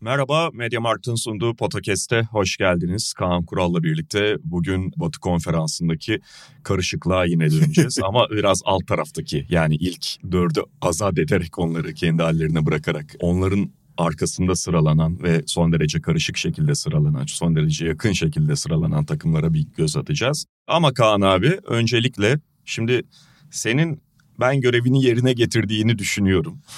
[0.00, 3.12] Merhaba, Mediamarkt'ın sunduğu Podcast'e hoş geldiniz.
[3.12, 6.20] Kaan Kural'la birlikte bugün Batı Konferansı'ndaki
[6.62, 7.98] karışıklığa yine döneceğiz.
[8.04, 14.54] Ama biraz alt taraftaki yani ilk dördü azat ederek onları kendi hallerine bırakarak onların arkasında
[14.54, 19.96] sıralanan ve son derece karışık şekilde sıralanan, son derece yakın şekilde sıralanan takımlara bir göz
[19.96, 20.44] atacağız.
[20.66, 23.02] Ama Kaan abi öncelikle şimdi
[23.50, 24.02] senin
[24.40, 26.58] ben görevini yerine getirdiğini düşünüyorum.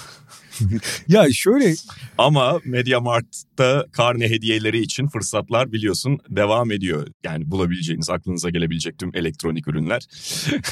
[1.08, 1.74] ya şöyle
[2.18, 7.08] Ama MediaMarkt'ta karne hediyeleri için fırsatlar biliyorsun devam ediyor.
[7.24, 10.02] Yani bulabileceğiniz, aklınıza gelebilecek tüm elektronik ürünler.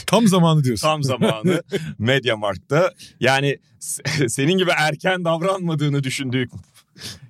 [0.06, 0.89] tam zamanı diyorsun.
[0.89, 1.62] Tam zamanı
[1.98, 2.92] MediaMarkt'ta.
[3.20, 3.58] Yani
[4.28, 6.48] senin gibi erken davranmadığını düşündüğü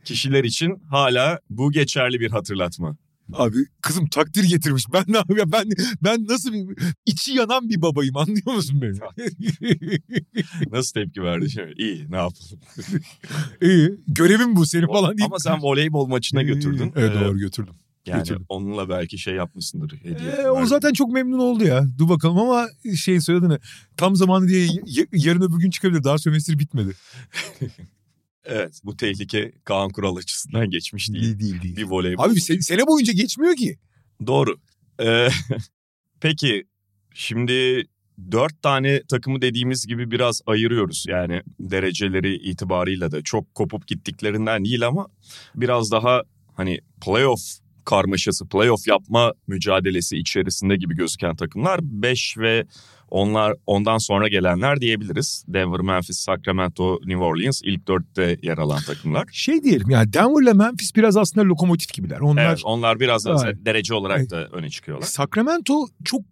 [0.05, 2.97] kişiler için hala bu geçerli bir hatırlatma.
[3.33, 4.85] Abi kızım takdir getirmiş.
[4.93, 5.53] Ben ne yapayım?
[5.53, 5.69] Ben
[6.05, 8.99] ben nasıl bir içi yanan bir babayım anlıyor musun beni?
[10.73, 11.75] nasıl tepki verdi şimdi?
[11.77, 12.61] İyi ne yapalım?
[13.63, 15.27] İyi görevim bu senin falan değil.
[15.27, 16.93] Ama sen voleybol maçına götürdün.
[16.97, 17.75] Evet doğru götürdüm.
[18.07, 18.47] Yani götürdüm.
[18.49, 20.31] onunla belki şey yapmışsındır hediye.
[20.31, 21.87] Ee, o zaten çok memnun oldu ya.
[21.99, 23.59] Dur bakalım ama şey söyledi
[23.97, 24.69] tam zamanı diye
[25.13, 26.05] yarın öbür gün çıkabilir.
[26.05, 26.95] Daha sömestr bitmedi.
[28.45, 31.23] Evet bu tehlike Kaan Kural açısından geçmiş değil.
[31.23, 31.63] Değil değil.
[31.63, 31.77] değil.
[31.77, 32.25] Bir voleybol.
[32.25, 33.79] Abi sen, sene boyunca geçmiyor ki.
[34.27, 34.61] Doğru.
[35.03, 35.29] Ee,
[36.21, 36.65] peki
[37.15, 37.85] şimdi
[38.33, 41.05] dört tane takımı dediğimiz gibi biraz ayırıyoruz.
[41.09, 45.07] Yani dereceleri itibarıyla da çok kopup gittiklerinden değil ama
[45.55, 46.23] biraz daha
[46.57, 47.41] hani playoff
[47.85, 52.67] karmaşası, playoff yapma mücadelesi içerisinde gibi gözüken takımlar 5 ve
[53.11, 55.45] onlar ondan sonra gelenler diyebiliriz.
[55.49, 59.29] Denver, Memphis, Sacramento, New Orleans ilk dörtte yer alan takımlar.
[59.33, 62.21] Şey diyelim yani Denver'la Memphis biraz aslında lokomotif gibiler.
[62.21, 63.57] Onlar Evet, onlar biraz da Evet.
[63.67, 64.31] derece olarak Evet.
[64.31, 65.07] da öne çıkıyorlar.
[65.07, 66.23] Sacramento çok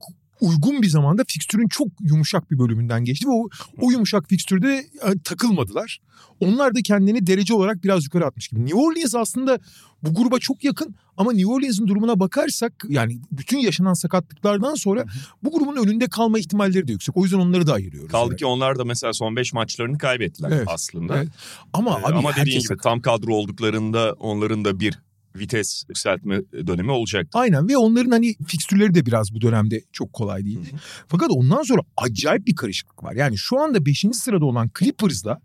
[0.41, 3.49] uygun bir zamanda fikstürün çok yumuşak bir bölümünden geçti ve o,
[3.81, 5.99] o yumuşak fikstürde e, takılmadılar.
[6.41, 8.61] Onlar da kendini derece olarak biraz yukarı atmış gibi.
[8.67, 9.59] New Orleans aslında
[10.03, 15.05] bu gruba çok yakın ama New Orleans'ın durumuna bakarsak yani bütün yaşanan sakatlıklardan sonra
[15.43, 17.17] bu grubun önünde kalma ihtimalleri de yüksek.
[17.17, 18.11] O yüzden onları da ayırıyoruz.
[18.11, 18.39] Kaldı yani.
[18.39, 21.17] ki onlar da mesela son 5 maçlarını kaybettiler Evet, aslında.
[21.19, 21.29] evet.
[21.73, 24.99] Ama Ee, abi Ama dediğin gibi tam kadro olduklarında onların da bir
[25.37, 27.27] vites yükseltme dönemi olacak.
[27.33, 30.69] Aynen ve onların hani fikstürleri de biraz bu dönemde çok kolay değildi.
[31.09, 33.13] Fakat ondan sonra acayip bir karışıklık var.
[33.13, 34.05] Yani şu anda 5.
[34.13, 35.41] sırada olan Clippers'la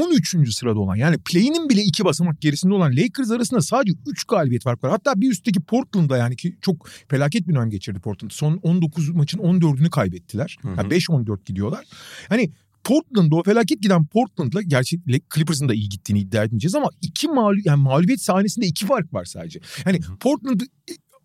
[0.00, 0.54] 13.
[0.54, 4.84] sırada olan yani play'inin bile iki basamak gerisinde olan Lakers arasında sadece 3 galibiyet fark
[4.84, 4.90] var.
[4.90, 8.30] Hatta bir üstteki Portland'da yani ki çok felaket bir dönem geçirdi Portland.
[8.30, 10.56] Son 19 maçın 14'ünü kaybettiler.
[10.62, 10.74] Hı hı.
[10.76, 11.84] Yani 5-14 gidiyorlar.
[12.28, 12.50] Hani
[12.84, 15.00] Portland'da o felaket giden Portland'la gerçi
[15.34, 19.24] Clippers'ın da iyi gittiğini iddia etmeyeceğiz ama iki mağlu yani mağlubiyet sahnesinde iki fark var
[19.24, 19.60] sadece.
[19.86, 20.60] Yani Portland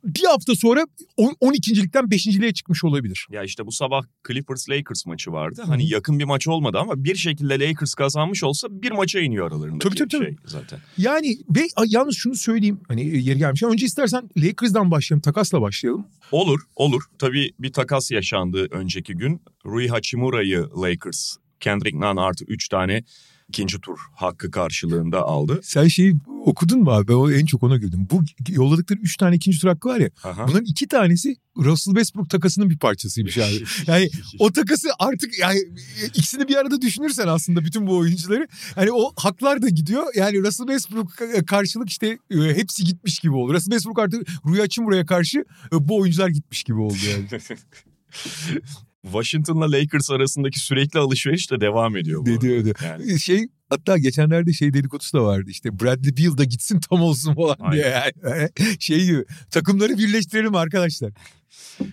[0.03, 0.85] bir hafta sonra
[1.17, 3.28] on- 12.likten 5.liğe çıkmış olabilir.
[3.31, 5.63] Ya işte bu sabah Clippers Lakers maçı vardı.
[5.66, 9.79] Hani yakın bir maç olmadı ama bir şekilde Lakers kazanmış olsa bir maça iniyor aralarındaki
[9.90, 10.25] Tabii, tabii, tabii.
[10.25, 10.79] şey zaten.
[10.97, 16.06] Yani ve yalnız şunu söyleyeyim hani e, yeri gelmişken önce istersen Lakers'dan başlayalım takasla başlayalım.
[16.31, 17.01] Olur, olur.
[17.19, 19.41] Tabii bir takas yaşandı önceki gün.
[19.66, 23.03] Rui Hachimura'yı Lakers Kendrick Nunn artı 3 tane
[23.51, 25.59] ikinci tur hakkı karşılığında aldı.
[25.63, 28.07] Sen şeyi okudun mu abi ben o en çok ona güldüm.
[28.12, 30.47] Bu yolladıkları 3 tane ikinci tur hakkı var ya Aha.
[30.47, 33.63] bunların iki tanesi Russell Westbrook takasının bir parçasıymış abi.
[33.88, 34.09] Yani
[34.40, 35.59] o takası artık yani
[36.03, 40.03] e, ikisini bir arada düşünürsen aslında bütün bu oyuncuları hani o haklar da gidiyor.
[40.16, 41.09] Yani Russell Westbrook
[41.47, 43.53] karşılık işte e, hepsi gitmiş gibi oldu.
[43.53, 45.40] Russell Westbrook artık Rui Hachimura'ya karşı
[45.73, 47.28] e, bu oyuncular gitmiş gibi oldu yani.
[49.03, 52.25] Washington'la Lakers arasındaki sürekli alışveriş de devam ediyor.
[52.25, 52.47] bu arada.
[52.47, 52.73] öyle.
[52.85, 57.35] Yani Şey hatta geçenlerde şey dedikodusu da vardı işte Bradley Beal da gitsin tam olsun
[57.35, 58.50] falan diye yani.
[58.79, 61.11] Şey gibi takımları birleştirelim arkadaşlar.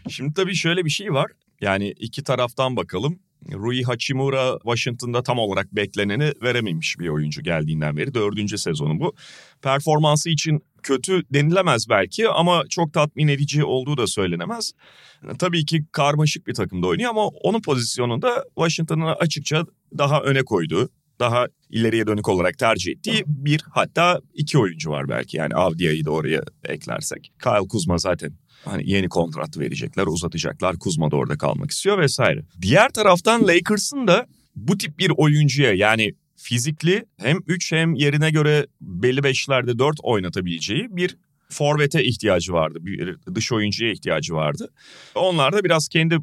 [0.08, 1.30] Şimdi tabii şöyle bir şey var.
[1.60, 3.18] Yani iki taraftan bakalım.
[3.52, 8.14] Rui Hachimura Washington'da tam olarak bekleneni verememiş bir oyuncu geldiğinden beri.
[8.14, 9.14] Dördüncü sezonu bu.
[9.62, 14.72] Performansı için kötü denilemez belki ama çok tatmin edici olduğu da söylenemez.
[15.38, 19.66] Tabii ki karmaşık bir takımda oynuyor ama onun pozisyonunda Washington'ı açıkça
[19.98, 20.88] daha öne koyduğu,
[21.20, 25.36] daha ileriye dönük olarak tercih ettiği bir hatta iki oyuncu var belki.
[25.36, 27.32] Yani Avdia'yı da oraya eklersek.
[27.42, 28.32] Kyle Kuzma zaten
[28.64, 30.78] Hani yeni kontrat verecekler, uzatacaklar.
[30.78, 32.44] Kuzma da orada kalmak istiyor vesaire.
[32.62, 34.26] Diğer taraftan Lakers'ın da
[34.56, 40.86] bu tip bir oyuncuya yani fizikli hem 3 hem yerine göre belli beşlerde 4 oynatabileceği
[40.90, 41.16] bir
[41.48, 42.78] forvete ihtiyacı vardı.
[42.80, 44.72] Bir dış oyuncuya ihtiyacı vardı.
[45.14, 46.18] Onlar da biraz kendi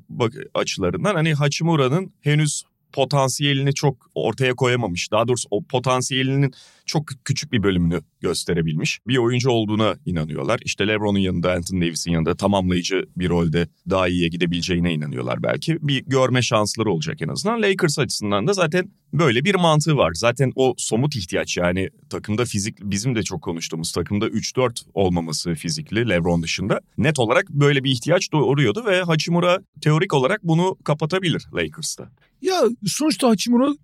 [0.53, 2.63] açılarından hani Hachimura'nın henüz
[2.93, 5.11] potansiyelini çok ortaya koyamamış.
[5.11, 6.53] Daha doğrusu o potansiyelinin
[6.85, 8.99] çok küçük bir bölümünü gösterebilmiş.
[9.07, 10.59] Bir oyuncu olduğuna inanıyorlar.
[10.63, 15.77] İşte LeBron'un yanında, Anthony Davis'in yanında tamamlayıcı bir rolde daha iyiye gidebileceğine inanıyorlar belki.
[15.81, 17.61] Bir görme şansları olacak en azından.
[17.61, 20.11] Lakers açısından da zaten böyle bir mantığı var.
[20.13, 26.09] Zaten o somut ihtiyaç yani takımda fizik bizim de çok konuştuğumuz takımda 3-4 olmaması fizikli
[26.09, 32.09] LeBron dışında net olarak böyle bir ihtiyaç doğuruyordu ve Hachimura teorik olarak bunu kapatabilir Lakers'ta.
[32.41, 33.75] Ya sonuçta Hachimura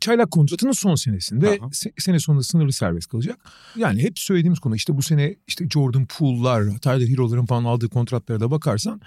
[0.00, 3.38] çaylak kontratının son senesinde se- sene sonunda sınırlı serbest kalacak.
[3.76, 8.40] Yani hep söylediğimiz konu işte bu sene işte Jordan Poole'lar, Tyler Hero'ların falan aldığı kontratlara
[8.40, 9.00] da bakarsan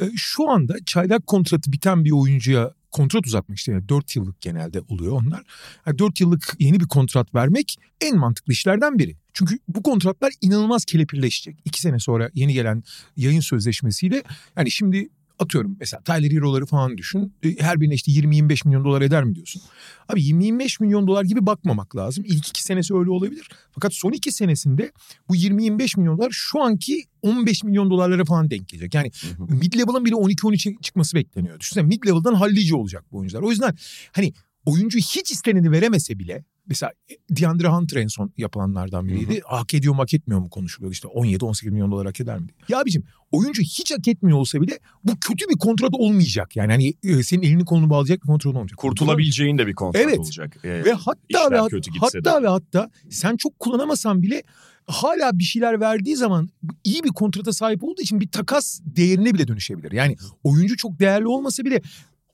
[0.00, 4.80] e, şu anda çaylak kontratı biten bir oyuncuya kontrat uzatmak işte yani 4 yıllık genelde
[4.88, 5.42] oluyor onlar.
[5.86, 9.16] Yani 4 yıllık yeni bir kontrat vermek en mantıklı işlerden biri.
[9.32, 11.56] Çünkü bu kontratlar inanılmaz kelepirleşecek.
[11.64, 12.82] İki sene sonra yeni gelen
[13.16, 14.22] yayın sözleşmesiyle
[14.56, 15.08] yani şimdi
[15.38, 17.34] atıyorum mesela Tyler Hero'ları falan düşün.
[17.42, 19.62] E, her birine işte 20-25 milyon dolar eder mi diyorsun?
[20.08, 22.24] Abi 20-25 milyon dolar gibi bakmamak lazım.
[22.26, 23.48] İlk iki senesi öyle olabilir.
[23.72, 24.92] Fakat son iki senesinde
[25.28, 28.94] bu 20-25 milyon dolar şu anki 15 milyon dolarlara falan denk gelecek.
[28.94, 31.60] Yani mid level'ın bile 12-13'e çıkması bekleniyor.
[31.60, 33.42] Düşünsene mid level'dan hallici olacak bu oyuncular.
[33.42, 33.76] O yüzden
[34.12, 34.32] hani
[34.66, 36.92] oyuncu hiç isteneni veremese bile mesela
[37.30, 39.34] DeAndre Hunter en son yapılanlardan biriydi.
[39.34, 39.56] Hı hı.
[39.56, 42.46] Hak ediyor mu hak etmiyor mu konuşuluyor işte 17-18 milyon dolar hak eder mi?
[42.68, 46.56] Ya abicim oyuncu hiç hak etmiyor olsa bile bu kötü bir kontrat olmayacak.
[46.56, 48.78] Yani hani e, senin elini kolunu bağlayacak bir kontrat olmayacak.
[48.78, 50.18] Kurtulabileceğin de bir kontrat evet.
[50.18, 50.56] olacak.
[50.64, 51.58] Ee, ve hatta ve,
[52.00, 52.42] hatta de.
[52.42, 54.42] ve hatta sen çok kullanamasan bile
[54.86, 56.48] hala bir şeyler verdiği zaman
[56.84, 59.92] iyi bir kontrata sahip olduğu için bir takas değerine bile dönüşebilir.
[59.92, 61.82] Yani oyuncu çok değerli olmasa bile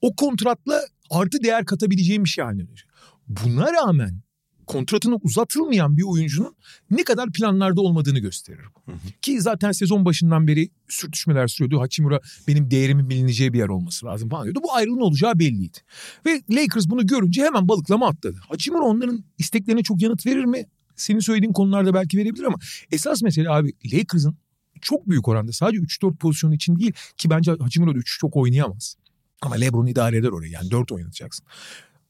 [0.00, 2.88] o kontratla artı değer katabileceğin bir şey haline dönüşür.
[3.28, 4.24] Buna rağmen
[4.66, 6.56] kontratının uzatılmayan bir oyuncunun
[6.90, 8.64] ne kadar planlarda olmadığını gösterir.
[8.87, 8.99] Hı hı.
[9.22, 11.81] Ki zaten sezon başından beri sürtüşmeler sürüyordu.
[11.81, 14.61] Hachimura benim değerimin bilineceği bir yer olması lazım falan diyordu.
[14.62, 15.78] Bu ayrılığın olacağı belliydi.
[16.26, 18.38] Ve Lakers bunu görünce hemen balıklama atladı.
[18.49, 20.67] Hachimura onların isteklerine çok yanıt verir mi?
[20.96, 22.56] Senin söylediğin konularda belki verebilir ama
[22.93, 24.37] esas mesele abi Lakers'ın
[24.81, 28.96] çok büyük oranda sadece 3-4 pozisyonu için değil ki bence Hachimura 3 çok oynayamaz.
[29.43, 31.46] Ama LeBron idare eder orayı yani 4 oynatacaksın.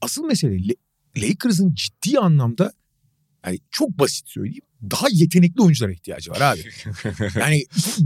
[0.01, 0.75] Asıl mesele
[1.19, 2.73] Lakers'ın ciddi anlamda
[3.47, 6.61] yani çok basit söyleyeyim daha yetenekli oyunculara ihtiyacı var abi.
[7.41, 7.65] yani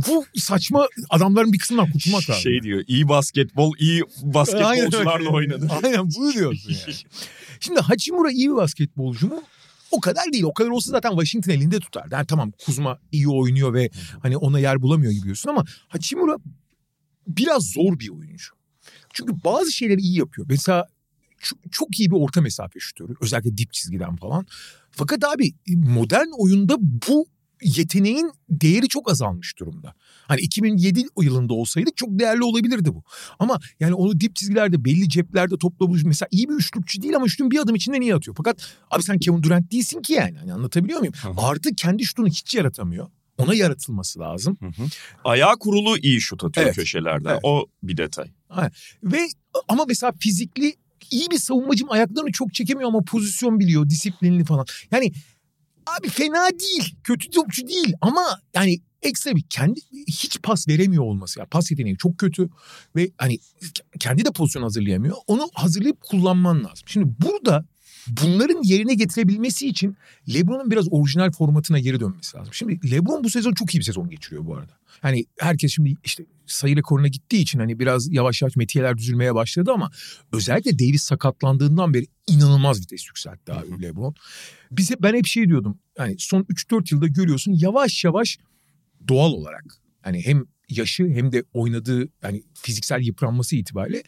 [0.08, 2.42] bu saçma adamların bir kısmından kurtulmak lazım.
[2.42, 5.68] Şey diyor iyi basketbol iyi basketbolcularla oynadı.
[5.82, 6.94] Aynen bunu diyorsun yani.
[7.60, 9.42] Şimdi Hachimura iyi bir basketbolcu mu?
[9.90, 10.44] O kadar değil.
[10.44, 12.06] O kadar olsa zaten Washington elinde tutar.
[12.10, 13.90] Yani tamam Kuzma iyi oynuyor ve
[14.22, 16.36] hani ona yer bulamıyor gibi diyorsun ama Hachimura
[17.26, 18.54] biraz zor bir oyuncu.
[19.12, 20.46] Çünkü bazı şeyleri iyi yapıyor.
[20.50, 20.86] Mesela
[21.70, 23.14] çok, iyi bir orta mesafe şutörü.
[23.20, 24.46] Özellikle dip çizgiden falan.
[24.90, 27.26] Fakat abi modern oyunda bu
[27.62, 29.94] yeteneğin değeri çok azalmış durumda.
[30.26, 33.02] Hani 2007 yılında olsaydı çok değerli olabilirdi bu.
[33.38, 36.04] Ama yani onu dip çizgilerde belli ceplerde toplamış.
[36.04, 38.36] Mesela iyi bir üçlükçü değil ama şutun bir adım içinden iyi atıyor.
[38.36, 40.38] Fakat abi sen Kevin Durant değilsin ki yani.
[40.38, 41.14] Hani anlatabiliyor muyum?
[41.22, 41.28] Hı.
[41.36, 43.08] Artı kendi şutunu hiç yaratamıyor.
[43.38, 44.58] Ona yaratılması lazım.
[44.60, 44.86] Hı hı.
[45.24, 46.76] Ayağı kurulu iyi şut atıyor evet.
[46.76, 47.30] köşelerden.
[47.30, 47.40] Evet.
[47.42, 48.30] O bir detay.
[48.50, 48.72] Aynen.
[49.02, 49.18] Ve
[49.68, 50.74] ama mesela fizikli
[51.10, 54.66] iyi bir savunmacım ayaklarını çok çekemiyor ama pozisyon biliyor, disiplinli falan.
[54.90, 55.12] Yani
[55.98, 61.40] abi fena değil, kötü topçu değil ama yani ekstra bir kendi hiç pas veremiyor olması
[61.40, 61.46] ya.
[61.46, 62.48] Pas yeteneği çok kötü
[62.96, 63.38] ve hani
[64.00, 65.16] kendi de pozisyon hazırlayamıyor.
[65.26, 66.84] Onu hazırlayıp kullanman lazım.
[66.86, 67.64] Şimdi burada
[68.22, 69.96] bunların yerine getirebilmesi için
[70.34, 72.54] LeBron'un biraz orijinal formatına geri dönmesi lazım.
[72.54, 74.72] Şimdi LeBron bu sezon çok iyi bir sezon geçiriyor bu arada.
[75.00, 79.72] Hani herkes şimdi işte sayı rekoruna gittiği için hani biraz yavaş yavaş metiyeler düzülmeye başladı
[79.72, 79.90] ama
[80.32, 84.14] özellikle Davis sakatlandığından beri inanılmaz vites yükseltti abi LeBron.
[84.70, 85.78] Bize ben hep şey diyordum.
[85.98, 88.38] Hani son 3-4 yılda görüyorsun yavaş yavaş
[89.08, 89.64] doğal olarak
[90.02, 94.02] hani hem yaşı hem de oynadığı yani fiziksel yıpranması itibariyle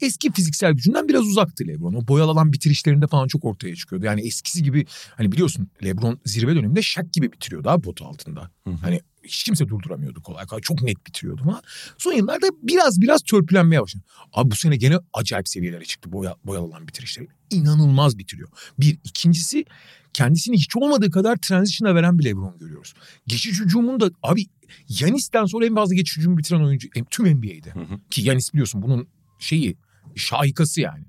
[0.00, 1.94] eski fiziksel gücünden biraz uzaktı LeBron.
[1.94, 4.06] O boyalanan bitirişlerinde falan çok ortaya çıkıyordu.
[4.06, 8.50] Yani eskisi gibi hani biliyorsun LeBron zirve döneminde şak gibi bitiriyordu abi potu altında.
[8.64, 8.76] Hı hı.
[8.80, 10.62] Hani hiç kimse durduramıyordu kolay kolay.
[10.62, 11.62] Çok net bitiriyordu falan.
[11.98, 14.04] Son yıllarda biraz biraz törpülenmeye başladı.
[14.32, 17.28] Abi bu sene gene acayip seviyelere çıktı boya, boyalanan bitirişleri.
[17.50, 18.48] İnanılmaz bitiriyor.
[18.78, 18.98] Bir.
[19.04, 19.64] ikincisi
[20.12, 22.94] kendisini hiç olmadığı kadar transition'a veren bir LeBron görüyoruz.
[23.26, 24.46] Geçiş hücumun da abi
[24.88, 27.70] Yanis'ten sonra en fazla geçiş hücumu bitiren oyuncu tüm NBA'de.
[27.70, 28.00] Hı hı.
[28.10, 29.76] Ki Yanis biliyorsun bunun şeyi
[30.16, 31.04] şahikası yani.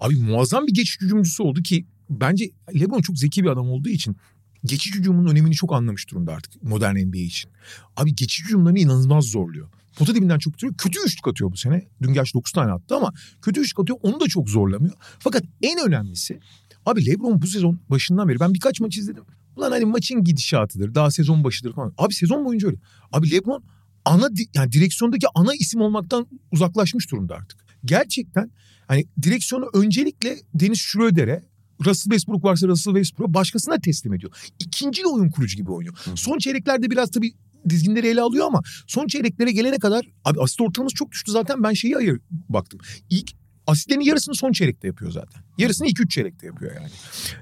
[0.00, 4.16] Abi muazzam bir geçiş hücumcusu oldu ki bence LeBron çok zeki bir adam olduğu için
[4.64, 7.50] geçiş hücumunun önemini çok anlamış durumda artık modern NBA için.
[7.96, 9.68] Abi geçiş hücumlarını inanılmaz zorluyor.
[9.98, 10.74] Pota dibinden çok bitiriyor.
[10.76, 11.88] Kötü üçlük atıyor bu sene.
[12.02, 13.12] Dün gerçi 9 tane attı ama
[13.42, 13.98] kötü üçlük atıyor.
[14.02, 14.94] Onu da çok zorlamıyor.
[15.18, 16.40] Fakat en önemlisi
[16.86, 19.24] Abi Lebron bu sezon başından beri ben birkaç maç izledim.
[19.56, 20.94] Ulan hani maçın gidişatıdır.
[20.94, 21.94] Daha sezon başıdır falan.
[21.98, 22.78] Abi sezon boyunca öyle.
[23.12, 23.64] Abi LeBron
[24.04, 27.64] ana yani direksiyondaki ana isim olmaktan uzaklaşmış durumda artık.
[27.84, 28.50] Gerçekten
[28.86, 31.44] hani direksiyonu öncelikle Dennis Schroeder'e
[31.84, 34.32] Russell Westbrook varsa Russell Westbrook'a başkasına teslim ediyor.
[34.58, 35.94] İkinci oyun kurucu gibi oynuyor.
[36.14, 37.32] Son çeyreklerde biraz tabii
[37.68, 41.72] dizginleri ele alıyor ama son çeyreklere gelene kadar abi asist ortalaması çok düştü zaten ben
[41.72, 42.80] şeyi ayır baktım.
[43.10, 43.30] İlk
[43.66, 45.42] asistlerin yarısını son çeyrekte yapıyor zaten.
[45.58, 46.88] Yarısını 2-3 çeyrekte yapıyor yani.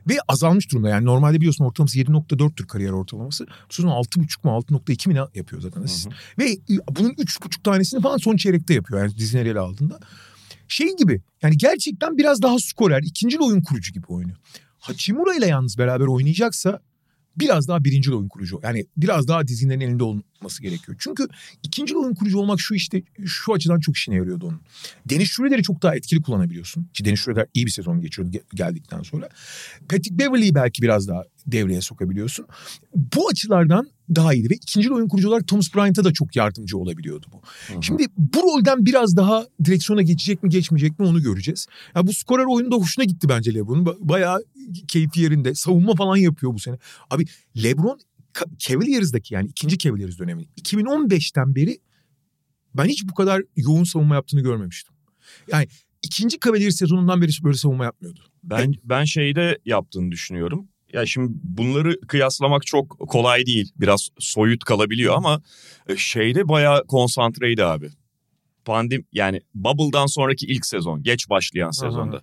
[0.09, 3.47] Ve azalmış durumda yani normalde biliyorsun ortalaması 7.4'tür kariyer ortalaması.
[3.71, 6.09] Bu sezon 6.5 mu 6.2 mi yapıyor zaten asist.
[6.39, 6.57] Ve
[6.91, 10.01] bunun 3.5 tanesini falan son çeyrekte yapıyor yani dizginleri ele aldığında.
[10.69, 14.37] Şey gibi yani gerçekten biraz daha skorer ikinci oyun kurucu gibi oynuyor.
[14.79, 16.81] Hachimura ile yalnız beraber oynayacaksa
[17.37, 18.61] biraz daha birinci oyun kurucu.
[18.63, 20.97] Yani biraz daha dizginlerin elinde olması gerekiyor.
[21.01, 21.29] Çünkü
[21.63, 24.61] ikinci oyun kurucu olmak şu işte şu açıdan çok işine yarıyordu onun.
[25.07, 26.89] Dennis Schroeder'i çok daha etkili kullanabiliyorsun.
[26.95, 29.29] Ki Dennis Schroeder iyi bir sezon geçiyordu ge- geldikten sonra.
[29.89, 32.47] Patrick Beverley'i belki biraz daha devreye sokabiliyorsun.
[32.95, 37.27] Bu açılardan daha iyiydi ve ikinci oyun kurucu olarak Thomas Bryant'a da çok yardımcı olabiliyordu
[37.33, 37.41] bu.
[37.83, 41.67] Şimdi bu rolden biraz daha direksiyona geçecek mi geçmeyecek mi onu göreceğiz.
[41.95, 43.85] Ya bu skorer oyunu da hoşuna gitti bence LeBron'un.
[43.85, 44.45] Ba- Bayağı
[44.89, 45.55] keyfi yerinde.
[45.55, 46.79] Savunma falan yapıyor bu sene.
[47.11, 47.25] Abi
[47.63, 47.99] LeBron
[48.59, 51.79] Cavaliers'daki yani ikinci Cavaliers dönemi 2015'ten beri
[52.75, 54.95] ben hiç bu kadar yoğun savunma yaptığını görmemiştim.
[55.53, 55.69] Yani
[56.03, 58.21] ikinci Cavaliers sezonundan beri böyle savunma yapmıyordu.
[58.45, 60.69] Ben ben şeyde yaptığını düşünüyorum.
[60.93, 63.73] Ya şimdi bunları kıyaslamak çok kolay değil.
[63.77, 65.43] Biraz soyut kalabiliyor ama
[65.89, 67.91] e, şeyde bayağı konsantreydi abi.
[68.65, 72.23] Pandim yani Bubble'dan sonraki ilk sezon, geç başlayan sezonda.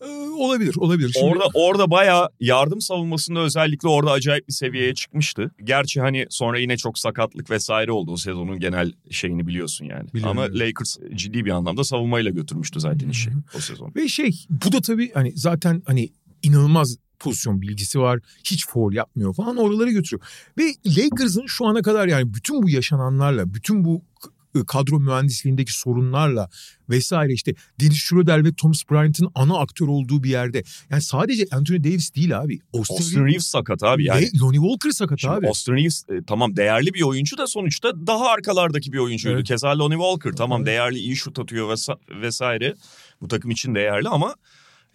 [0.00, 0.06] Ee,
[0.38, 1.12] olabilir, olabilir.
[1.12, 5.50] Şimdi, Orada orada bayağı yardım savunmasında özellikle orada acayip bir seviyeye çıkmıştı.
[5.64, 10.14] Gerçi hani sonra yine çok sakatlık vesaire oldu o sezonun genel şeyini biliyorsun yani.
[10.14, 10.38] Biliyorum.
[10.38, 13.92] Ama Lakers ciddi bir anlamda savunmayla götürmüştü zaten işi o sezon.
[13.96, 16.08] Ve şey bu da tabii hani zaten hani
[16.42, 18.20] inanılmaz pozisyon bilgisi var.
[18.44, 20.26] Hiç foul yapmıyor falan oraları götürüyor.
[20.58, 24.30] Ve Lakers'ın şu ana kadar yani bütün bu yaşananlarla, bütün bu k-
[24.66, 26.48] kadro mühendisliğindeki sorunlarla
[26.90, 30.62] vesaire işte Dennis Schroeder ve Thomas Bryant'ın ana aktör olduğu bir yerde.
[30.90, 32.58] Yani sadece Anthony Davis değil abi.
[32.74, 34.22] Austin, Austin Reeves sakat abi yani.
[34.22, 35.48] ve Lonnie Walker sakat Şimdi abi.
[35.48, 39.36] Austin Reeves e, tamam değerli bir oyuncu da sonuçta daha arkalardaki bir oyuncuydu.
[39.36, 39.46] Evet.
[39.46, 40.66] Keza Lonnie Walker tamam Evet.
[40.66, 42.74] değerli iyi şut atıyor vesa- vesaire.
[43.20, 44.34] Bu takım için değerli ama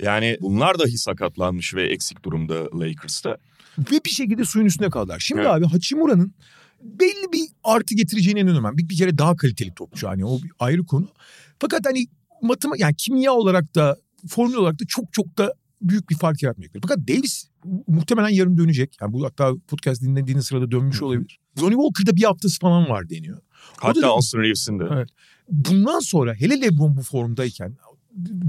[0.01, 3.38] yani bunlar dahi sakatlanmış ve eksik durumda Lakers'ta.
[3.77, 5.20] Ve bir şekilde suyun üstüne kaldılar.
[5.20, 5.51] Şimdi Evet.
[5.51, 6.34] abi Hachimura'nın
[6.84, 8.77] belli bir artı getireceğine inanıyorum.
[8.77, 11.08] Bir, bir kere daha kaliteli topçu hani o bir ayrı konu.
[11.60, 12.08] Fakat hani
[12.41, 16.82] matema yani kimya olarak da formül olarak da çok çok da büyük bir fark yaratmayacak.
[16.82, 17.48] Fakat Davis
[17.88, 18.98] muhtemelen yarın dönecek.
[19.01, 21.39] Yani bu hatta podcast dinlediğiniz sırada dönmüş olabilir.
[21.62, 23.38] Lonnie Walker'da bir haftası falan var deniyor.
[23.77, 24.84] Hatta da- Austin Reeves'in de.
[24.94, 25.10] Evet.
[25.50, 27.77] Bundan sonra hele LeBron bu formdayken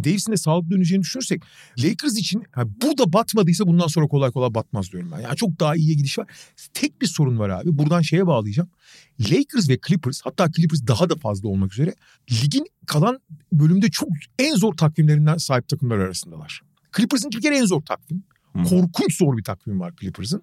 [0.05, 1.43] Davis'in de sağlıklı döneceğini düşünürsek
[1.79, 5.21] Lakers için ha, burada batmadıysa bundan sonra kolay kolay batmaz diyorum ben.
[5.21, 6.27] Yani çok daha iyiye gidiş var.
[6.75, 7.79] Tek bir sorun var abi.
[7.79, 8.71] Buradan şeye bağlayacağım.
[9.21, 11.95] Lakers ve Clippers hatta Clippers daha da fazla olmak üzere
[12.31, 13.21] ligin kalan
[13.53, 16.63] bölümde çok en zor takvimlerinden sahip takımlar arasındalar.
[16.97, 18.23] Clippers'ın bir kere en zor takvim.
[18.57, 18.63] Hı.
[18.63, 20.43] Korkunç zor bir takvim var Clippers'ın.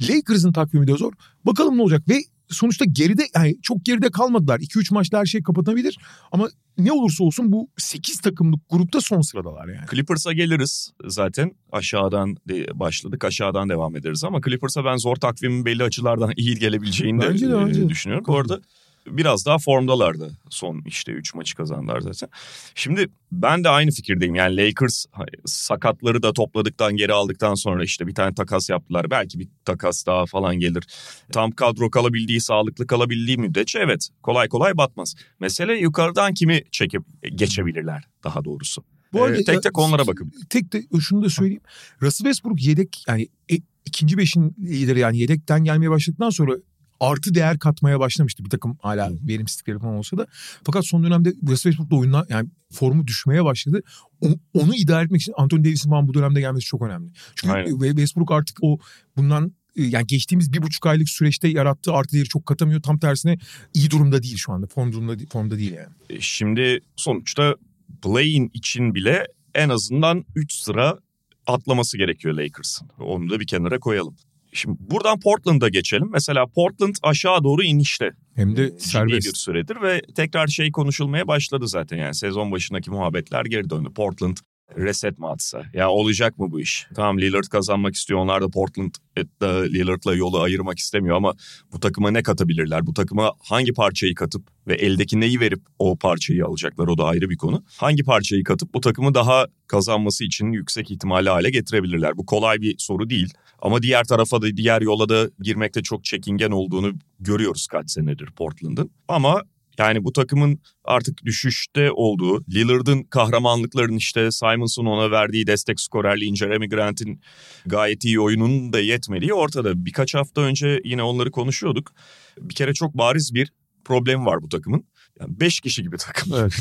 [0.00, 1.12] Lakers'ın takvimi de zor.
[1.46, 4.58] Bakalım ne olacak ve sonuçta geride yani çok geride kalmadılar.
[4.60, 5.98] 2-3 maçta her şey kapatabilir
[6.32, 9.86] ama ne olursa olsun bu 8 takımlık grupta son sıradalar yani.
[9.90, 11.52] Clippers'a geliriz zaten.
[11.72, 13.24] Aşağıdan de başladık.
[13.24, 17.52] Aşağıdan devam ederiz ama Clippers'a ben zor takvimin belli açılardan iyi gelebileceğini de, Bence de,
[17.52, 17.88] e, bence de.
[17.88, 18.24] düşünüyorum.
[18.28, 18.60] Bu arada
[19.06, 20.30] biraz daha formdalardı.
[20.50, 22.28] Son işte 3 maçı kazandılar zaten.
[22.74, 24.34] Şimdi ben de aynı fikirdeyim.
[24.34, 25.06] Yani Lakers
[25.46, 29.10] sakatları da topladıktan geri aldıktan sonra işte bir tane takas yaptılar.
[29.10, 30.84] Belki bir takas daha falan gelir.
[31.32, 35.14] Tam kadro kalabildiği, sağlıklı kalabildiği müddetçe evet kolay kolay batmaz.
[35.40, 37.02] Mesele yukarıdan kimi çekip
[37.34, 38.84] geçebilirler daha doğrusu.
[39.12, 40.32] Bu arada Ee, tek tek onlara bakın.
[40.48, 41.62] Tek de şunu da söyleyeyim.
[42.02, 43.54] Russell Westbrook yedek yani e,
[43.84, 46.52] ikinci beşin lideri yani yedekten gelmeye başladıktan sonra
[47.00, 48.44] artı değer katmaya başlamıştı.
[48.44, 50.26] Bir takım hala verimsizlikleri falan olsa da.
[50.64, 53.82] Fakat son dönemde Russell Westbrook da oyundan yani formu düşmeye başladı.
[54.20, 57.10] O- onu idare etmek için Anthony Davis'in falan bu dönemde gelmesi çok önemli.
[57.34, 57.78] Çünkü Aynen.
[57.78, 58.78] Westbrook artık o
[59.16, 62.82] bundan e, yani geçtiğimiz bir buçuk aylık süreçte yarattığı artı değeri çok katamıyor.
[62.82, 63.38] Tam tersine
[63.74, 64.66] iyi durumda değil şu anda.
[64.66, 65.94] Form durumda, formda değil yani.
[66.10, 67.54] E, Şimdi sonuçta
[68.02, 70.98] play-in için bile en azından 3 sıra
[71.46, 72.88] atlaması gerekiyor Lakers'ın.
[72.98, 74.16] Onu da bir kenara koyalım.
[74.52, 76.08] Şimdi buradan Portland'a geçelim.
[76.12, 78.10] Mesela Portland aşağı doğru inişte.
[78.34, 79.36] Hem de bir serbest.
[79.36, 81.96] süredir ve tekrar şey konuşulmaya başladı zaten.
[81.96, 83.88] Yani sezon başındaki muhabbetler geri döndü.
[83.94, 84.36] Portland
[84.76, 85.62] reset mi atsa?
[85.74, 86.86] Ya olacak mı bu iş?
[86.94, 88.20] Tamam Lillard kazanmak istiyor.
[88.20, 91.34] Onlar da Portland'da Lillard'la yolu ayırmak istemiyor ama
[91.72, 92.86] bu takıma ne katabilirler?
[92.86, 96.88] Bu takıma hangi parçayı katıp ve eldeki neyi verip o parçayı alacaklar?
[96.88, 97.64] O da ayrı bir konu.
[97.76, 102.16] Hangi parçayı katıp bu takımı daha kazanması için yüksek ihtimali hale getirebilirler?
[102.16, 103.34] Bu kolay bir soru değil.
[103.62, 108.90] Ama diğer tarafa da diğer yola da girmekte çok çekingen olduğunu görüyoruz kaç senedir Portland'ın.
[109.08, 109.42] Ama
[109.78, 116.68] yani bu takımın artık düşüşte olduğu, Lillard'ın kahramanlıklarının işte Simons'un ona verdiği destek skorerliğin, Jeremy
[116.68, 117.20] Grant'in
[117.66, 119.84] gayet iyi oyununun da yetmediği ortada.
[119.84, 121.92] Birkaç hafta önce yine onları konuşuyorduk.
[122.40, 123.52] Bir kere çok bariz bir
[123.90, 124.84] problem var bu takımın.
[125.20, 126.32] Yani beş kişi gibi takım.
[126.36, 126.52] Evet.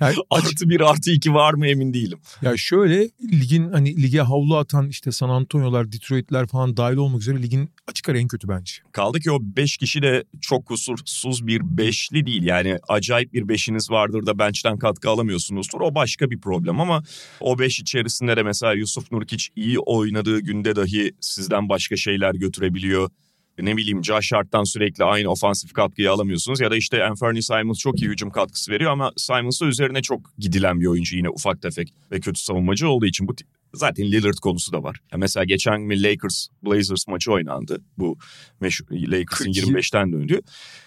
[0.00, 2.18] Yani artı bir artı iki var mı emin değilim.
[2.42, 7.42] Ya şöyle ligin hani lige havlu atan işte San Antonio'lar, Detroit'ler falan dahil olmak üzere
[7.42, 8.72] ligin açık ara en kötü bence.
[8.92, 12.42] Kaldı ki o beş kişi de çok kusursuz bir beşli değil.
[12.42, 15.80] Yani acayip bir beşiniz vardır da bench'ten katkı alamıyorsunuzdur.
[15.80, 17.02] O başka bir problem ama
[17.40, 23.10] o beş içerisinde de mesela Yusuf Nurkic iyi oynadığı günde dahi sizden başka şeyler götürebiliyor
[23.58, 26.60] ne bileyim Josh Hart'tan sürekli aynı ofansif katkıyı alamıyorsunuz.
[26.60, 30.20] Ya da işte Anthony Simons çok iyi hücum katkısı veriyor ama Simons da üzerine çok
[30.38, 33.34] gidilen bir oyuncu yine ufak tefek ve kötü savunmacı olduğu için bu
[33.74, 35.00] zaten Lillard konusu da var.
[35.12, 37.82] Ya mesela geçen gün Lakers Blazers maçı oynandı.
[37.98, 38.16] Bu
[38.62, 40.40] Lakers'ın 25'ten döndü.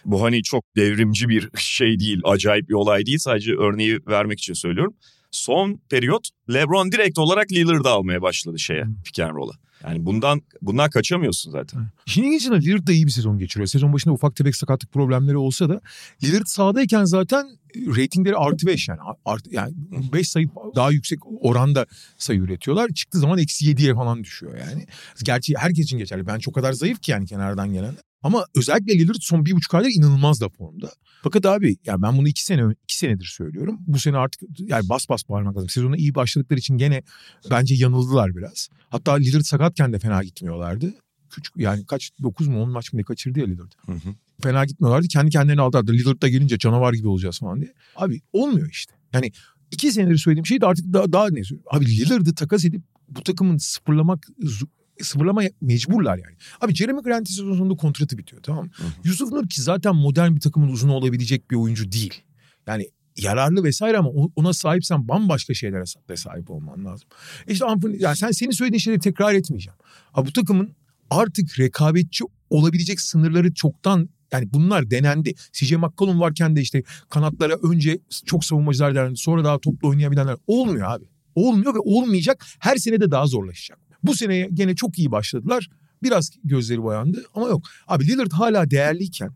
[0.06, 3.18] Bu hani çok devrimci bir şey değil, acayip bir olay değil.
[3.18, 4.94] Sadece örneği vermek için söylüyorum.
[5.32, 9.65] Son periyot LeBron direkt olarak Lillard'ı almaya başladı şeye, pick and roll'a.
[9.86, 11.88] Yani bundan bundan kaçamıyorsun zaten.
[12.06, 13.68] İşin ilginçinde Lillard da iyi bir sezon geçiriyor.
[13.68, 15.82] Sezon başında ufak tefek sakatlık problemleri olsa da
[16.24, 19.00] Lillard sahadayken zaten reytingleri artı 5 yani.
[19.26, 19.74] Artı, yani
[20.14, 21.86] 5 sayı daha yüksek oranda
[22.18, 22.90] sayı üretiyorlar.
[22.90, 24.86] Çıktığı zaman eksi 7'ye falan düşüyor yani.
[25.24, 26.28] Gerçi herkes için geçerli.
[26.28, 27.96] Ben çok kadar zayıf ki yani kenardan gelen.
[28.26, 30.92] Ama özellikle Lillard son bir buçuk aydır inanılmaz da formda.
[31.24, 33.80] Fakat abi yani ben bunu iki sene iki senedir söylüyorum.
[33.88, 35.70] Bu sene artık yani bas bas bağırmak lazım.
[35.70, 37.04] Sezona iyi başladıkları için gene
[37.52, 38.70] bence yanıldılar biraz.
[38.90, 40.94] Hatta Lillard sakatken de fena gitmiyorlardı.
[41.30, 43.72] Küçük yani kaç 9 mu 10 maç mı ne kaçırdı ya Lillard.
[43.86, 44.16] Hı hı.
[44.42, 45.08] Fena gitmiyorlardı.
[45.08, 45.94] Kendi kendilerine aldılar.
[45.94, 47.74] Lillard da gelince canavar gibi olacağız falan diye.
[47.96, 48.94] Abi olmuyor işte.
[49.14, 49.32] Yani
[49.72, 51.68] iki senedir söylediğim şey de artık daha, daha ne söyleyeyim.
[51.72, 54.28] Abi Lillard'ı takas edip bu takımın sıfırlamak
[55.02, 56.36] sıfırlamaya mecburlar yani.
[56.62, 58.72] Abi Jeremy Grant'in sezon sonunda kontratı bitiyor tamam mı?
[58.76, 58.88] Hı hı.
[59.04, 62.24] Yusuf Nur ki zaten modern bir takımın uzun olabilecek bir oyuncu değil.
[62.68, 65.84] Yani yararlı vesaire ama ona sahipsen bambaşka şeylere
[66.16, 67.10] sahip olman lazım.
[67.48, 69.78] İşte Anthony, yani sen senin söylediğin şeyleri tekrar etmeyeceğim.
[70.14, 70.76] Abi bu takımın
[71.10, 75.34] artık rekabetçi olabilecek sınırları çoktan yani bunlar denendi.
[75.52, 79.18] CJ McCollum varken de işte kanatlara önce çok savunmacılar denendi.
[79.18, 81.06] Sonra daha toplu oynayabilenler olmuyor abi.
[81.36, 82.46] Olmuyor ve olmayacak.
[82.60, 83.80] Her sene de daha zorlaşacak.
[84.08, 85.70] Bu sene gene çok iyi başladılar.
[86.04, 87.64] Biraz gözleri boyandı ama yok.
[87.88, 89.32] Abi Lillard hala değerliyken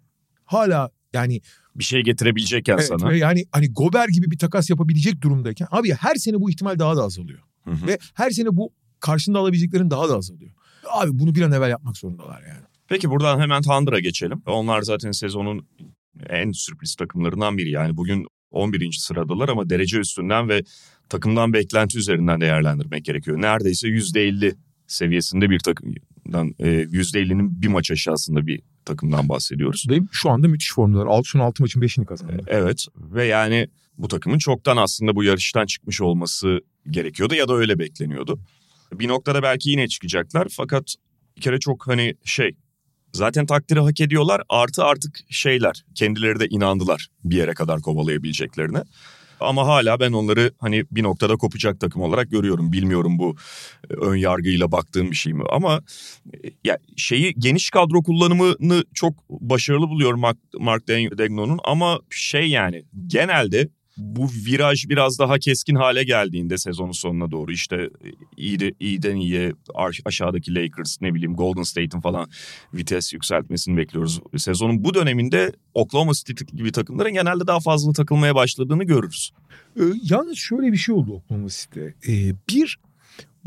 [0.46, 1.42] hala yani
[1.76, 3.14] bir şey getirebilecekken evet, sana.
[3.14, 7.04] Yani hani Gober gibi bir takas yapabilecek durumdayken abi her sene bu ihtimal daha da
[7.04, 7.40] azalıyor.
[7.64, 7.88] Hı hı.
[7.88, 10.52] Ve her sene bu karşında alabileceklerin daha da azalıyor.
[10.92, 12.66] Abi bunu bir an evvel yapmak zorundalar yani.
[12.88, 14.42] Peki buradan hemen Thunder'a geçelim.
[14.46, 15.68] Onlar zaten sezonun
[16.30, 17.72] en sürpriz takımlarından biri.
[17.72, 18.92] Yani bugün 11.
[18.92, 20.64] sıradalar ama derece üstünden ve
[21.10, 23.42] takımdan beklenti üzerinden değerlendirmek gerekiyor.
[23.42, 24.56] Neredeyse %50
[24.88, 29.86] seviyesinde bir takımdan %50'nin bir maç aşağısında bir takımdan bahsediyoruz.
[29.90, 31.06] Ve şu anda müthiş formdalar.
[31.06, 32.44] Alt, son 6 maçın 5'ini kazandı.
[32.48, 33.68] Evet ve yani
[33.98, 38.40] bu takımın çoktan aslında bu yarıştan çıkmış olması gerekiyordu ya da öyle bekleniyordu.
[38.94, 40.96] Bir noktada belki yine çıkacaklar fakat
[41.38, 42.56] bir kere çok hani şey
[43.14, 48.84] zaten takdiri hak ediyorlar artı artık şeyler kendileri de inandılar bir yere kadar kovalayabileceklerine.
[49.40, 52.72] Ama hala ben onları hani bir noktada kopacak takım olarak görüyorum.
[52.72, 53.36] Bilmiyorum bu
[53.90, 55.82] e, ön yargıyla baktığım bir şey mi ama
[56.34, 60.84] e, ya şeyi geniş kadro kullanımını çok başarılı buluyorum Mark, Mark
[61.64, 67.90] ama şey yani genelde bu viraj biraz daha keskin hale geldiğinde sezonun sonuna doğru işte
[68.38, 69.54] iyi de, iyiden iyiye
[70.06, 72.30] aşağıdaki Lakers ne bileyim Golden State'in falan
[72.74, 74.20] vites yükseltmesini bekliyoruz.
[74.38, 79.32] Sezonun bu döneminde Oklahoma City gibi takımların genelde daha fazla takılmaya başladığını görürüz.
[79.80, 81.94] Ee, yalnız şöyle bir şey oldu Oklahoma City'de.
[82.08, 82.78] Ee, bir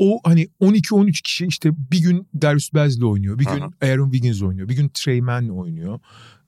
[0.03, 3.39] o hani 12-13 kişi işte bir gün Darius Bazley oynuyor.
[3.39, 3.69] Bir gün Aha.
[3.81, 4.69] Aaron Wiggins oynuyor.
[4.69, 5.99] Bir gün Trey Mann oynuyor.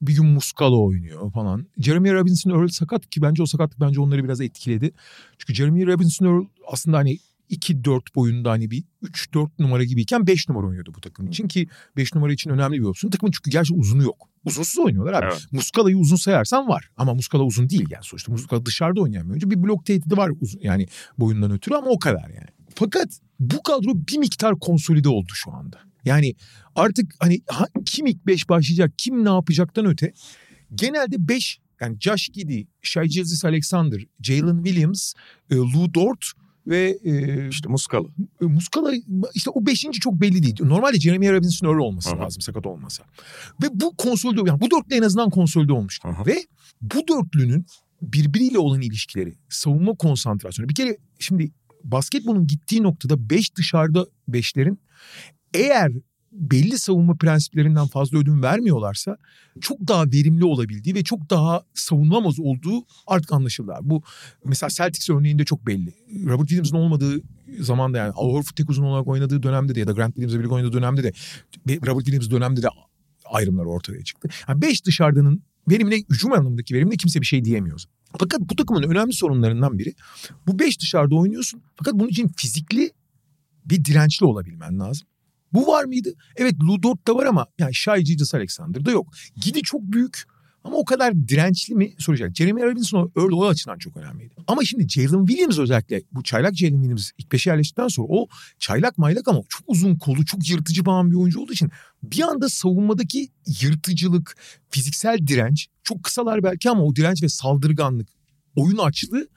[0.02, 1.68] Bir gün Muscala oynuyor falan.
[1.78, 4.92] Jeremy Robinson Earl sakat ki bence o sakatlık bence onları biraz etkiledi.
[5.38, 10.68] Çünkü Jeremy Robinson Earl aslında hani 2-4 boyunda hani bir 3-4 numara gibiyken 5 numara
[10.68, 13.12] oynuyordu bu takım için ki 5 numara için önemli bir opsiyon.
[13.12, 14.30] Takımın çünkü gerçi uzunu yok.
[14.46, 15.26] Uzunsuz oynuyorlar abi.
[15.32, 15.48] Evet.
[15.52, 18.32] Muskala'yı uzun sayarsan var ama Muskala uzun değil yani sonuçta.
[18.32, 19.52] Muskala dışarıda oynayan bir oyuncu.
[19.52, 20.88] Bir blok tehdidi var uzun, yani
[21.18, 22.48] boyundan ötürü ama o kadar yani.
[22.76, 25.80] Fakat bu kadro bir miktar konsolide oldu şu anda.
[26.06, 26.36] Yani
[26.76, 27.42] artık hani
[27.86, 30.14] kim ilk 5 başlayacak, kim ne yapacaktan öte
[30.76, 35.14] genelde 5 yani Josh Giddy, Shai Gilgis Alexander, Jalen Williams,
[35.52, 36.26] e, Lou Dort
[36.68, 38.08] ve e, İşte Muskala.
[38.42, 38.92] Muskala
[39.34, 40.56] işte o beşinci çok belli değil.
[40.60, 42.20] Normalde Jeremy Robinson öyle olması Aha.
[42.20, 43.04] lazım sakat olmasa.
[43.64, 46.00] Ve bu konsolide yani bu dörtlü en azından konsolide olmuş.
[46.04, 46.26] Aha.
[46.26, 46.36] Ve
[46.82, 47.66] bu dörtlünün
[48.02, 50.70] birbiriyle olan ilişkileri, savunma konsantrasyonu.
[50.70, 51.52] Bir kere şimdi
[51.92, 54.80] basketbolun gittiği noktada beş dışarıda beşlerin
[55.54, 55.92] eğer
[56.32, 59.18] belli savunma prensiplerinden fazla ödün vermiyorlarsa
[59.62, 63.74] çok daha verimli olabildiği ve çok daha savunamaz olduğu artık anlaşıldı.
[63.82, 64.04] Bu
[64.46, 65.94] mesela Celtics örneğinde çok belli.
[66.26, 67.22] Robert Williams'ın olmadığı
[67.60, 70.56] zamanda yani Al Horford tek uzun olarak oynadığı dönemde de ya da Grant Williams'la birlikte
[70.56, 71.12] oynadığı dönemde de
[71.68, 72.68] Robert Williams dönemde de
[73.26, 74.30] ayrımlar ortaya çıktı.
[74.48, 77.84] Yani beş dışarıdanın verimine, hücum anlamındaki verimine kimse bir şey diyemiyor.
[78.20, 79.94] Fakat bu takımın önemli sorunlarından biri
[80.48, 82.92] bu beş dışarıda oynuyorsun fakat bunun için fizikli
[83.66, 85.08] bir dirençli olabilmen lazım.
[85.54, 86.14] Bu var mıydı?
[86.36, 89.08] Evet Lou Dort'ta var ama yani Shai Gilgeous Alexander'da yok.
[89.42, 90.24] Gidi çok büyük
[90.66, 92.36] ama o kadar dirençli mi soracak.
[92.36, 94.34] Jeremy Robinson öyle o açıdan çok önemliydi.
[94.48, 98.28] Ama şimdi Jalen Williams özellikle bu çaylak Jalen Williams ilk beşe yerleştikten sonra o
[98.60, 101.72] çaylak maylak ama çok uzun kolu çok yırtıcı falan bir oyuncu olduğu için
[102.04, 103.30] bir anda savunmadaki
[103.62, 104.38] yırtıcılık,
[104.70, 108.10] fiziksel direnç çok kısalar belki ama o direnç ve saldırganlık,
[108.56, 109.28] oyun açlığı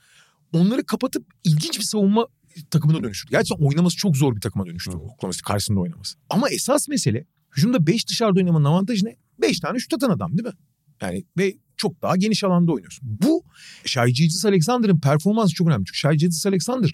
[0.52, 2.26] onları kapatıp ilginç bir savunma
[2.70, 3.30] takımına dönüştü.
[3.30, 4.90] Gerçekten oynaması çok zor bir takıma dönüştü.
[4.90, 6.18] Oklahoma City karşısında oynaması.
[6.30, 9.16] Ama esas mesele hücumda 5 dışarıda oynamanın avantajı ne?
[9.40, 10.54] 5 tane şut atan adam değil mi?
[11.02, 13.08] Yani ve çok daha geniş alanda oynuyorsun.
[13.22, 13.44] Bu
[13.84, 15.84] Shai Gilgeous Alexander'ın performansı çok önemli.
[15.84, 16.90] Çünkü Shai Alexander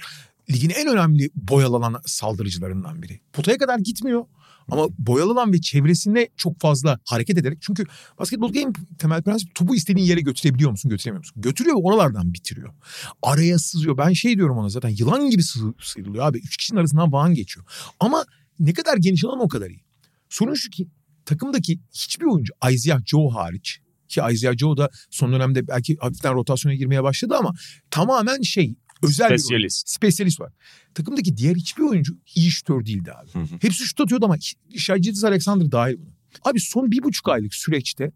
[0.50, 3.20] ligin en önemli boyalanan saldırıcılarından biri.
[3.32, 4.24] Potaya kadar gitmiyor.
[4.70, 7.84] Ama boyalanan ve çevresine çok fazla hareket ederek çünkü
[8.18, 11.34] basketbolda en temel prensip topu istediğin yere götürebiliyor musun götüremiyor musun?
[11.42, 12.74] Götürüyor ve oralardan bitiriyor.
[13.22, 13.98] Araya sızıyor.
[13.98, 16.38] Ben şey diyorum ona zaten yılan gibi sı- sıyrılıyor abi.
[16.38, 17.66] Üç kişinin arasından falan geçiyor.
[18.00, 18.24] Ama
[18.58, 19.84] ne kadar geniş alan o kadar iyi.
[20.28, 20.88] Sorun şu ki
[21.24, 26.74] takımdaki hiçbir oyuncu Isaiah Joe hariç ki Isaiah Joe da son dönemde belki hafiften rotasyona
[26.74, 27.52] girmeye başladı ama
[27.90, 29.44] tamamen şey özel bir oyuncu.
[29.44, 29.88] Spesyalist.
[29.88, 30.52] Spesyalist var.
[30.94, 33.30] Takımdaki diğer hiçbir oyuncu iyi şutör değildi abi.
[33.32, 33.58] Hı hı.
[33.60, 34.36] Hepsi şut atıyordu ama
[34.76, 36.14] Şahicidis Alexander dahil buna.
[36.44, 38.12] Abi son bir buçuk aylık süreçte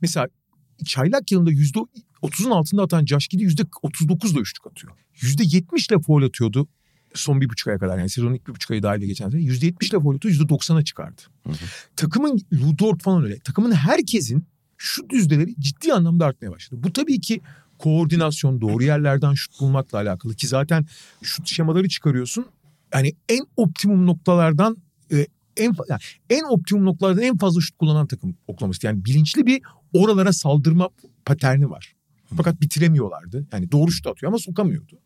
[0.00, 0.28] mesela
[0.86, 1.78] çaylak yılında yüzde
[2.22, 4.92] otuzun altında atan Josh Giddey yüzde otuz ile üçlük atıyor.
[5.20, 6.68] Yüzde yetmişle foul atıyordu
[7.14, 7.98] son bir buçuk aya kadar.
[7.98, 9.42] Yani sezonun ilk bir buçuk ayı dahil geçen sene.
[9.42, 11.22] Yüzde yetmişle foul atıyor yüzde doksana çıkardı.
[11.96, 13.38] Takımın Lou Dort falan öyle.
[13.38, 14.46] Takımın herkesin
[14.80, 16.80] şut yüzdeleri ciddi anlamda artmaya başladı.
[16.84, 17.40] Bu tabii ki
[17.78, 20.86] koordinasyon, doğru yerlerden şut bulmakla alakalı ki zaten
[21.22, 22.46] şut şemaları çıkarıyorsun.
[22.94, 24.76] Yani en optimum noktalardan
[25.12, 28.86] e, en yani en optimum noktalardan en fazla şut kullanan takım Oklahoma City.
[28.86, 29.62] Yani bilinçli bir
[29.92, 30.88] oralara saldırma
[31.24, 31.94] paterni var.
[32.36, 33.46] Fakat bitiremiyorlardı.
[33.52, 34.98] Yani doğru şut atıyor ama sokamıyordu.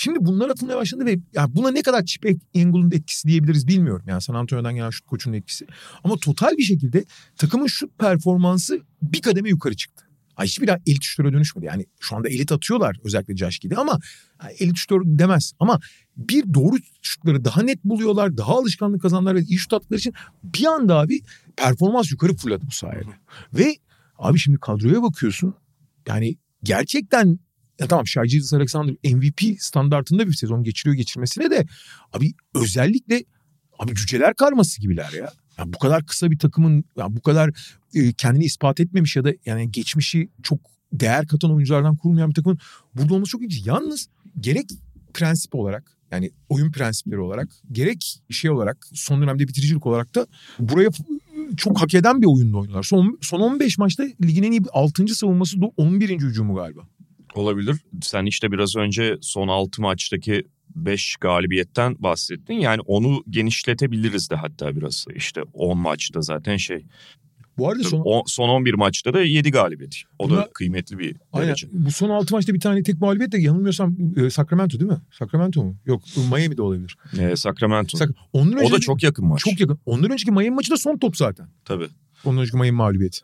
[0.00, 4.04] Şimdi bunlar atılmaya başladı ve yani buna ne kadar Chip Engle'ın etkisi diyebiliriz bilmiyorum.
[4.08, 5.66] Yani San Antonio'dan gelen şut koçunun etkisi.
[6.04, 7.04] Ama total bir şekilde
[7.36, 10.04] takımın şut performansı bir kademe yukarı çıktı.
[10.34, 11.66] Ha, hiçbir daha elit şutöre dönüşmedi.
[11.66, 13.98] Yani şu anda elit atıyorlar özellikle Giddey ama
[14.38, 15.52] ha, elit şutör demez.
[15.60, 15.80] Ama
[16.16, 18.36] bir doğru şutları daha net buluyorlar.
[18.36, 21.20] Daha alışkanlık kazanlar ve iyi şut attıkları için bir anda abi
[21.56, 23.10] performans yukarı fırladı bu sayede.
[23.54, 23.76] Ve
[24.18, 25.54] abi şimdi kadroya bakıyorsun.
[26.08, 27.38] Yani gerçekten
[27.80, 31.66] ya tamam Shai Gilgeous Alexander MVP standartında bir sezon geçiriyor geçirmesine de
[32.12, 33.24] abi özellikle
[33.78, 35.32] abi cüceler karması gibiler ya.
[35.58, 37.50] Ya bu kadar kısa bir takımın ya bu kadar
[37.94, 40.58] e, kendini ispat etmemiş ya da yani geçmişi çok
[40.92, 42.58] değer katan oyunculardan kurulmayan bir takımın
[42.94, 43.66] burada olması çok ilginç.
[43.66, 44.08] Yalnız
[44.40, 44.70] gerek
[45.14, 50.26] prensip olarak yani oyun prensipleri olarak gerek şey olarak son dönemde bitiricilik olarak da
[50.58, 50.88] buraya
[51.56, 52.82] çok hak eden bir oyunda oynuyorlar.
[52.82, 55.08] Son, son 15 maçta ligin en iyi 6.
[55.08, 56.20] savunması da 11.
[56.20, 56.80] hücumu galiba.
[57.34, 57.76] Olabilir.
[58.02, 60.42] Sen işte biraz önce son 6 maçtaki
[60.76, 62.54] 5 galibiyetten bahsettin.
[62.54, 65.04] Yani onu genişletebiliriz de hatta biraz.
[65.16, 66.84] İşte 10 maçta zaten şey.
[67.58, 69.94] Bu arada son, O- son 11 maçta da 7 galibiyet.
[70.18, 71.48] O Buna- da kıymetli bir Aynen.
[71.48, 71.68] derece.
[71.72, 74.98] Bu son 6 maçta bir tane tek mağlubiyet de yanılmıyorsam e, Sacramento değil mi?
[75.18, 75.76] Sacramento mu?
[75.86, 76.96] Yok Miami de olabilir.
[77.18, 77.98] Ee, Sacramento.
[77.98, 79.40] Sac- Ondan o önce da çok yakın maç.
[79.40, 79.78] çok yakın.
[79.86, 81.46] Ondan önceki Miami maçı da son top zaten.
[81.64, 81.88] Tabii.
[82.24, 83.18] Ondan önceki Miami mağlubiyeti.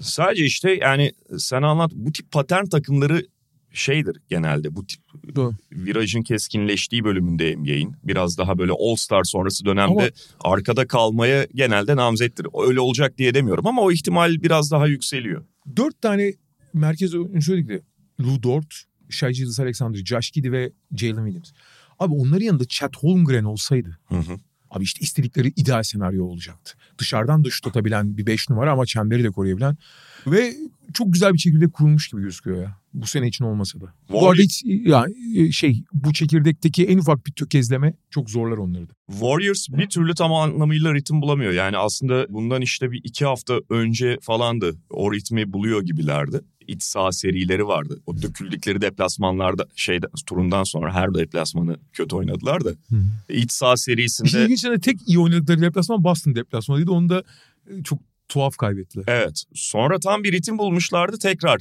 [0.00, 3.26] Sadece işte yani sen anlat bu tip patern takımları
[3.72, 5.00] şeydir genelde bu tip
[5.36, 5.54] Doğru.
[5.72, 12.46] virajın keskinleştiği bölümünde NBA'in biraz daha böyle All Star sonrası dönemde arkada kalmaya genelde namzettir.
[12.66, 15.44] Öyle olacak diye demiyorum ama o ihtimal biraz daha yükseliyor.
[15.76, 16.34] Dört tane
[16.74, 17.82] merkez oyuncu söyledik de.
[18.20, 18.74] Lou Dort,
[19.08, 21.52] Shai Gilgeous Alexander, Josh Giddey ve Jalen Williams.
[21.98, 24.38] Abi onların yanında Chet Holmgren olsaydı Hı hı.
[24.70, 26.72] Abi işte istedikleri ideal senaryo olacaktı.
[26.98, 29.76] Dışarıdan da şut atabilen bir 5 numara ama çemberi de koruyabilen.
[30.32, 30.54] Ve
[30.94, 32.78] çok güzel bir çekirdek kurulmuş gibi gözüküyor ya.
[32.94, 33.84] Bu sene için olmasa da.
[34.08, 38.88] Bu Warriors- arada hiç yani şey bu çekirdekteki en ufak bir tökezleme çok zorlar onları
[38.88, 38.92] da.
[39.10, 41.52] Warriors bir türlü tam anlamıyla ritim bulamıyor.
[41.52, 44.76] Yani aslında bundan işte bir iki hafta önce falandı.
[44.90, 46.40] O ritmi buluyor gibilerdi.
[46.66, 48.00] İç saha serileri vardı.
[48.06, 52.70] O döküldükleri deplasmanlarda şeyde turundan sonra her deplasmanı kötü oynadılar da.
[53.28, 56.90] İç saha İşin serisinde ilginç tek iyi oynadıkları deplasman Boston deplasmanıydı.
[56.90, 57.22] Onu da
[57.70, 59.04] e, çok tuhaf kaybettiler.
[59.08, 61.60] evet sonra tam bir ritim bulmuşlardı tekrar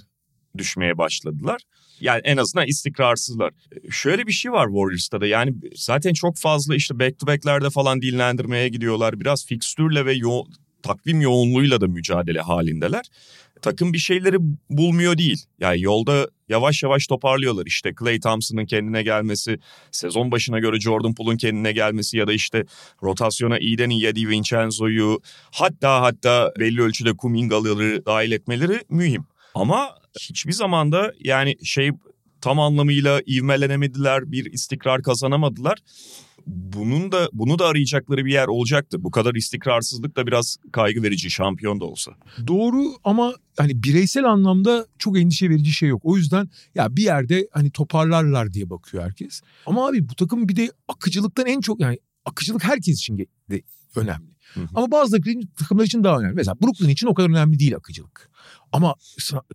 [0.58, 1.62] düşmeye başladılar.
[2.00, 3.54] Yani en azından istikrarsızlar.
[3.92, 8.02] Şöyle bir şey var Warriors'ta da yani zaten çok fazla işte back to back'lerde falan
[8.02, 9.20] dinlendirmeye gidiyorlar.
[9.20, 10.44] Biraz fikstürle ve yo
[10.84, 13.06] takvim yoğunluğuyla da mücadele halindeler.
[13.62, 14.38] Takım bir şeyleri
[14.70, 15.46] bulmuyor değil.
[15.60, 17.66] Yani yolda yavaş yavaş toparlıyorlar.
[17.66, 19.60] İşte Clay Thompson'ın kendine gelmesi,
[19.92, 22.66] sezon başına göre Jordan Poole'un kendine gelmesi ya da işte
[23.04, 29.26] rotasyona iyiden iyiye Di Vincenzo'yu hatta hatta belli ölçüde Kuminga'ları dahil etmeleri mühim.
[29.56, 31.92] Ama hiçbir zamanda yani şey
[32.42, 35.80] tam anlamıyla ivmelenemediler, bir istikrar kazanamadılar.
[36.48, 39.04] Bunun da bunu da arayacakları bir yer olacaktı.
[39.04, 42.12] Bu kadar istikrarsızlık da biraz kaygı verici şampiyon da olsa.
[42.48, 46.02] Doğru ama hani bireysel anlamda çok endişe verici şey yok.
[46.04, 49.42] O yüzden ya bir yerde hani toparlarlar diye bakıyor herkes.
[49.66, 53.62] Ama abi bu takım bir de akıcılıktan en çok yani akıcılık herkes için de
[53.96, 54.38] önemli.
[54.54, 54.68] Hı hı.
[54.76, 55.18] Ama bazı
[55.60, 56.34] takımlar için daha önemli.
[56.36, 58.30] Mesela Brooklyn için o kadar önemli değil akıcılık.
[58.72, 58.96] Ama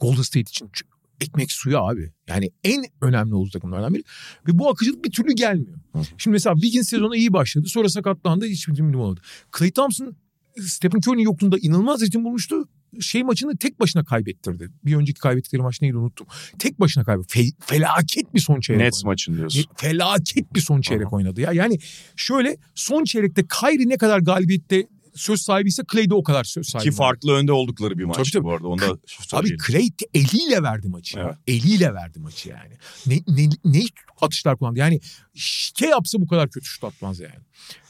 [0.00, 0.84] Golden State için ç-
[1.22, 2.12] ekmek suyu abi.
[2.28, 4.02] Yani en önemli olduğu takımlardan biri.
[4.48, 5.78] Ve bu akıcılık bir türlü gelmiyor.
[5.92, 6.02] Hı.
[6.18, 7.68] Şimdi mesela Wiggins sezonu iyi başladı.
[7.68, 8.46] Sonra sakatlandı.
[8.46, 9.20] Hiçbir ritim olmadı.
[9.58, 10.16] Clay Thompson
[10.60, 12.68] Stephen Curry'nin yokluğunda inanılmaz ritim bulmuştu.
[13.00, 14.68] Şey maçını tek başına kaybettirdi.
[14.84, 16.26] Bir önceki kaybettikleri maç neydi unuttum.
[16.58, 17.38] Tek başına kaybetti.
[17.38, 18.82] Fe- felaket bir son çeyrek.
[18.82, 19.64] Nets maçın diyorsun.
[19.76, 21.16] Felaket bir son çeyrek Aha.
[21.16, 21.52] oynadı ya.
[21.52, 21.78] Yani
[22.16, 26.90] şöyle son çeyrekte Kyrie ne kadar galibiyette söz sahibiyse Clay de o kadar söz sahibi.
[26.90, 28.44] Ki farklı önde oldukları bir maçtı tabii.
[28.44, 28.68] bu arada.
[28.68, 28.98] Onu da
[29.32, 29.56] Abi.
[29.66, 31.18] Clay eliyle verdi maçı.
[31.18, 31.34] Evet.
[31.46, 32.74] Eliyle verdi maçı yani.
[33.06, 33.82] Ne, ne, ne
[34.20, 34.78] atışlar kullandı.
[34.78, 35.00] Yani
[35.34, 37.44] şike yapsa bu kadar kötü şut atmaz yani.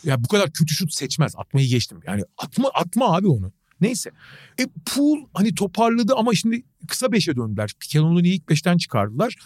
[0.04, 1.32] Ya bu kadar kötü şut seçmez.
[1.36, 2.00] Atmayı geçtim.
[2.06, 3.52] Yani atma atma abi onu.
[3.80, 4.10] Neyse.
[4.60, 7.70] E Pool hani toparladı ama şimdi kısa beşe döndüler.
[7.96, 9.36] Loone'yi ilk beşten çıkardılar.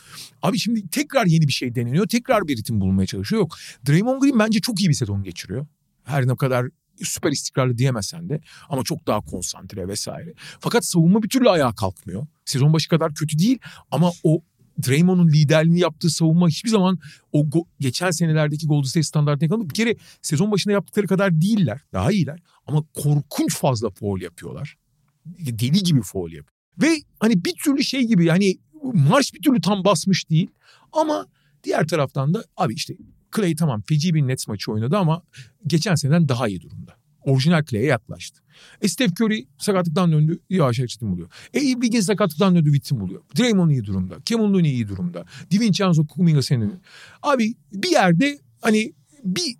[0.42, 2.06] Abi şimdi tekrar yeni bir şey deneniyor.
[2.06, 3.40] Tekrar bir ritim bulmaya çalışıyor.
[3.40, 3.56] Yok.
[3.88, 5.66] Draymond Green bence çok iyi bir sezon geçiriyor.
[6.04, 6.66] Her ne kadar
[7.02, 10.34] süper istikrarlı diyemezsen de ama çok daha konsantre vesaire.
[10.60, 12.26] Fakat savunma bir türlü ayağa kalkmıyor.
[12.44, 13.58] Sezon başı kadar kötü değil
[13.90, 14.42] ama o
[14.86, 16.98] Draymond'un liderliğini yaptığı savunma hiçbir zaman
[17.32, 19.70] o go- geçen senelerdeki Golden State standartına yakaladı.
[19.70, 21.80] Bir kere sezon başında yaptıkları kadar değiller.
[21.92, 22.40] Daha iyiler.
[22.66, 24.76] Ama korkunç fazla foul yapıyorlar.
[25.26, 26.56] Deli gibi foul yapıyor.
[26.82, 30.50] Ve hani bir türlü şey gibi yani marş bir türlü tam basmış değil.
[30.92, 31.26] Ama
[31.64, 32.94] diğer taraftan da abi işte
[33.36, 35.22] Clay tamam feci bir Nets maçı oynadı ama
[35.66, 36.96] geçen seneden daha iyi durumda.
[37.20, 38.40] Orijinal Clay'e yaklaştı.
[38.82, 40.38] E Steph Curry sakatlıktan döndü.
[40.50, 41.28] Yavaş ritim buluyor.
[41.54, 43.22] E Wiggins sakatlıktan döndü ritim buluyor.
[43.38, 44.16] Draymond iyi durumda.
[44.24, 45.24] Kevin Looney iyi durumda.
[45.50, 46.74] DiVincenzo Kuminga senin.
[47.22, 48.92] Abi bir yerde hani
[49.24, 49.56] bir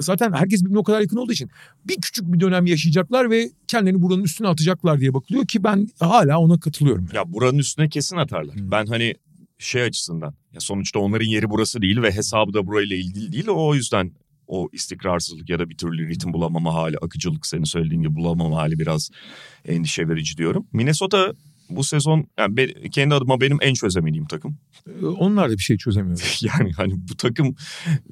[0.00, 1.50] zaten herkes birbirine o kadar yakın olduğu için
[1.84, 6.38] bir küçük bir dönem yaşayacaklar ve kendilerini buranın üstüne atacaklar diye bakılıyor ki ben hala
[6.38, 7.04] ona katılıyorum.
[7.04, 7.16] Yani.
[7.16, 8.56] Ya buranın üstüne kesin atarlar.
[8.56, 8.70] Hı.
[8.70, 9.14] Ben hani
[9.60, 13.48] şey açısından ya sonuçta onların yeri burası değil ve hesabı da burayla ilgili değil.
[13.48, 14.12] O yüzden
[14.46, 18.78] o istikrarsızlık ya da bir türlü ritim bulamama hali, akıcılık senin söylediğin gibi bulamama hali
[18.78, 19.10] biraz
[19.64, 20.66] endişe verici diyorum.
[20.72, 21.32] Minnesota
[21.70, 24.58] bu sezon yani be- kendi adıma benim en çözemediğim takım.
[24.88, 26.20] Ee, Onlar da bir şey çözemiyor.
[26.42, 27.54] Yani hani bu takım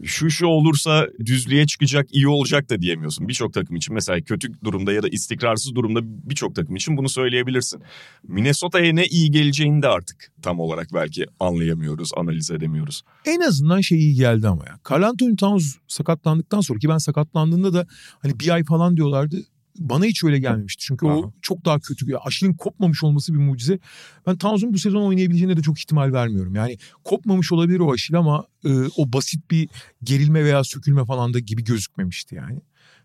[0.05, 3.29] şu şu olursa düzlüğe çıkacak, iyi olacak da diyemiyorsun.
[3.29, 7.83] Birçok takım için mesela kötü durumda ya da istikrarsız durumda birçok takım için bunu söyleyebilirsin.
[8.29, 13.03] Minnesota'ya ne iyi geleceğini de artık tam olarak belki anlayamıyoruz, analiz edemiyoruz.
[13.27, 14.79] En azından şey iyi geldi ama ya.
[14.91, 17.87] Carl Anthony Towns sakatlandıktan sonra ki ben sakatlandığında da
[18.23, 19.37] hani bir ay falan diyorlardı.
[19.79, 20.85] Bana hiç öyle gelmemişti.
[20.85, 21.17] Çünkü Aha.
[21.17, 22.17] o çok daha kötü.
[22.17, 23.79] Aşil'in kopmamış olması bir mucize.
[24.27, 26.55] Ben Towns'un bu sezon oynayabileceğine de çok ihtimal vermiyorum.
[26.55, 29.69] Yani kopmamış olabilir o Aşil ama e, o basit bir
[30.03, 32.61] gerilme veya sökülme falan da gibi gözükmemişti yani.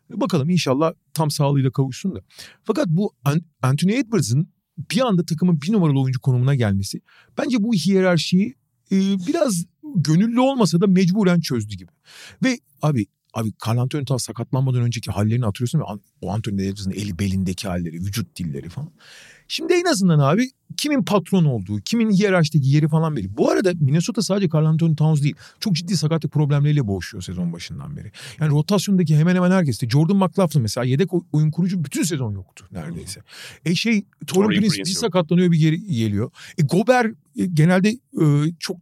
[0.09, 2.21] Bakalım inşallah tam sağlığıyla kavuşsun da.
[2.63, 7.01] Fakat bu An- Anthony Edwards'ın bir anda takımın bir numaralı oyuncu konumuna gelmesi
[7.37, 8.55] bence bu hiyerarşiyi
[8.91, 8.95] e,
[9.27, 11.91] biraz gönüllü olmasa da mecburen çözdü gibi.
[12.43, 15.83] Ve abi abi Carl Anthony Towns sakatlanmadan önceki hallerini hatırlıyorsun ve
[16.21, 18.91] o Anthony eli belindeki halleri, vücut dilleri falan.
[19.47, 23.37] Şimdi en azından abi kimin patron olduğu, kimin hiyerarşideki yeri falan belli.
[23.37, 25.35] Bu arada Minnesota sadece Carl Anthony Towns değil.
[25.59, 28.11] Çok ciddi sakatlık problemleriyle boğuşuyor sezon başından beri.
[28.39, 32.33] Yani rotasyondaki hemen hemen herkes de Jordan McLaughlin mesela yedek oy- oyun kurucu bütün sezon
[32.33, 33.21] yoktu neredeyse.
[33.65, 36.31] E şey Torin Prince, bir sakatlanıyor bir geri geliyor.
[36.57, 38.25] E Gober e, genelde e,
[38.59, 38.77] çok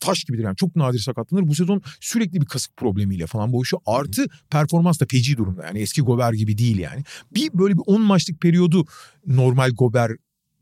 [0.00, 1.48] taş gibidir yani çok nadir sakatlanır.
[1.48, 3.80] Bu sezon sürekli bir kasık problemiyle falan boğuşuyor.
[3.86, 7.04] Artı performans da feci durumda yani eski Gober gibi değil yani.
[7.34, 8.84] Bir böyle bir 10 maçlık periyodu
[9.26, 10.10] normal Gober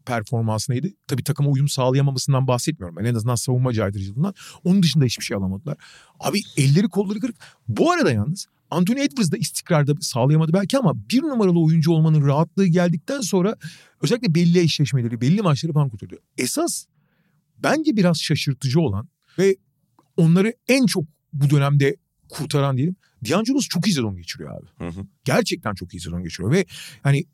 [0.07, 0.89] performansıydı.
[1.07, 2.97] Tabii takıma uyum sağlayamamasından bahsetmiyorum.
[2.97, 4.35] Ben en azından savunma caydırıcılığından.
[4.65, 5.77] Onun dışında hiçbir şey alamadılar.
[6.21, 7.37] Abi elleri kolları kırık.
[7.69, 12.67] Bu arada yalnız Anthony Edwards da istikrarda sağlayamadı belki ama bir numaralı oyuncu olmanın rahatlığı
[12.67, 13.57] geldikten sonra
[14.03, 16.23] özellikle belli eşleşmeleri, belli maçları falan kurtarıyor.
[16.39, 16.85] Esas
[17.63, 19.57] bence biraz şaşırtıcı olan ve
[20.17, 21.97] onları en çok bu dönemde
[22.29, 22.97] kurtaran diyelim.
[23.31, 24.67] D'Angelo's çok iyi sezon geçiriyor abi.
[24.79, 25.07] Hı hı.
[25.25, 26.65] Gerçekten çok iyi sezon geçiriyor ve
[27.03, 27.25] hani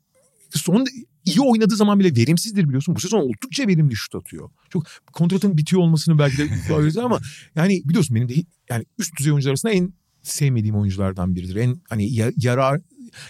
[0.49, 0.85] son
[1.25, 2.95] iyi oynadığı zaman bile verimsizdir biliyorsun.
[2.95, 4.49] Bu sezon oldukça verimli şut atıyor.
[4.69, 4.83] Çok
[5.13, 7.19] kontratın bitiyor olmasını belki de ifade ama
[7.55, 8.33] yani biliyorsun benim de
[8.69, 11.55] yani üst düzey oyuncular arasında en sevmediğim oyunculardan biridir.
[11.55, 12.81] En hani ya- yarar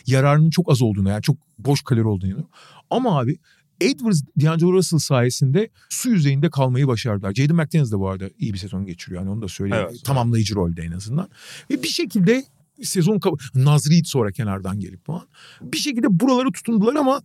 [0.06, 2.52] yararının çok az olduğunu yani çok boş kalori olduğunu inanıyorum.
[2.90, 3.40] Ama abi
[3.82, 7.34] Edwards, D'Angelo Russell sayesinde su yüzeyinde kalmayı başardılar.
[7.34, 9.22] Jaden McDaniels de bu arada iyi bir sezon geçiriyor.
[9.22, 9.88] Yani onu da söyleyeyim.
[9.90, 10.06] Evet.
[10.06, 11.30] Tamamlayıcı rolde en azından.
[11.72, 12.46] Ve bir şekilde
[12.84, 13.20] sezon
[13.56, 15.28] Nazrid sonra kenardan gelip falan.
[15.62, 17.22] Bir şekilde buralara tutundular ama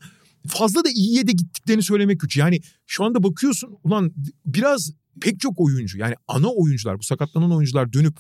[0.47, 2.37] fazla da iyiye de gittiklerini söylemek güç.
[2.37, 4.13] Yani şu anda bakıyorsun ulan
[4.47, 8.17] biraz pek çok oyuncu yani ana oyuncular bu sakatlanan oyuncular dönüp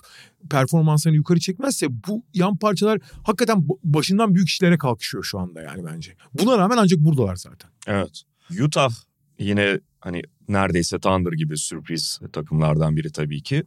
[0.50, 5.85] performanslarını yukarı çekmezse bu yan parçalar hakikaten ba- başından büyük işlere kalkışıyor şu anda yani
[5.85, 6.16] bence.
[6.35, 7.70] Buna rağmen ancak buradalar zaten.
[7.87, 8.22] Evet.
[8.61, 8.90] Utah
[9.38, 13.64] yine hani neredeyse Thunder gibi sürpriz takımlardan biri tabii ki.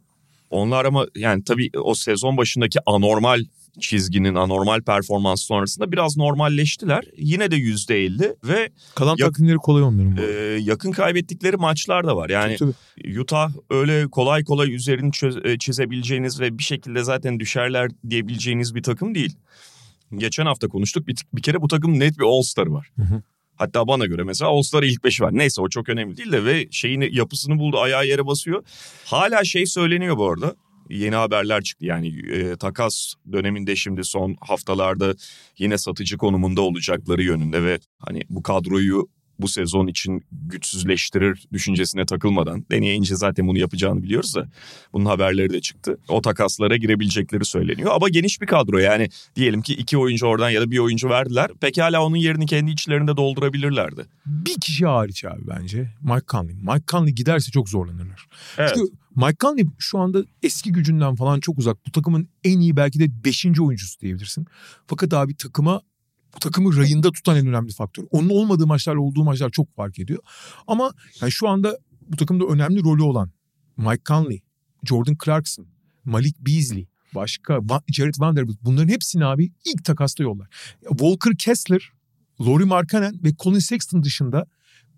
[0.50, 3.44] Onlar ama yani tabii o sezon başındaki anormal
[3.80, 7.04] çizginin anormal performans sonrasında biraz normalleştiler.
[7.16, 10.20] Yine de yüzde elli ve Kalan Ya- takımları kolay onların bu.
[10.20, 12.30] e, yakın kaybettikleri maçlar da var.
[12.30, 12.72] Yani Tabii,
[13.04, 13.20] tabii.
[13.20, 18.82] Utah öyle kolay kolay üzerini çöz- e, çizebileceğiniz ve bir şekilde zaten düşerler diyebileceğiniz bir
[18.82, 19.36] takım değil.
[20.16, 22.90] Geçen hafta konuştuk bir, bir kere bu takım net bir All-Star var.
[22.96, 23.22] Hı hı.
[23.56, 25.30] Hatta bana göre mesela All-Star ilk beşi var.
[25.38, 28.62] Neyse o çok önemli değil de ve şeyini yapısını buldu ayağı yere basıyor.
[29.04, 30.54] Hala şey söyleniyor bu arada.
[30.90, 31.86] Yeni haberler çıktı.
[31.86, 35.14] Yani e, takas döneminde şimdi son haftalarda
[35.58, 39.08] yine satıcı konumunda olacakları yönünde ve hani bu kadroyu
[39.40, 44.48] bu sezon için güçsüzleştirir düşüncesine takılmadan deneyince zaten bunu yapacağını biliyoruz da
[44.92, 45.98] bunun haberleri de çıktı.
[46.08, 50.60] O takaslara girebilecekleri söyleniyor ama geniş bir kadro yani diyelim ki iki oyuncu oradan ya
[50.60, 51.50] da bir oyuncu verdiler.
[51.60, 54.06] Pekala onun yerini kendi içlerinde doldurabilirlerdi.
[54.26, 55.90] Bir kişi hariç abi bence.
[56.02, 56.54] Mike Conley.
[56.54, 58.26] Mike Conley giderse çok zorlanırlar.
[58.58, 58.72] Evet.
[58.74, 61.86] Çünkü Mike Conley şu anda eski gücünden falan çok uzak.
[61.86, 64.46] Bu takımın en iyi belki de beşinci oyuncusu diyebilirsin.
[64.86, 65.80] Fakat abi takıma
[66.36, 68.04] bu takımı rayında tutan en önemli faktör.
[68.10, 70.18] Onun olmadığı maçlarla olduğu maçlar çok fark ediyor.
[70.66, 73.30] Ama yani şu anda bu takımda önemli rolü olan
[73.76, 74.42] Mike Conley,
[74.84, 75.66] Jordan Clarkson,
[76.04, 77.60] Malik Beasley, başka
[77.92, 80.48] Jared Vanderbilt bunların hepsini abi ilk takasta yollar.
[80.88, 81.90] Walker Kessler,
[82.40, 84.46] Laurie Markkanen ve Colin Sexton dışında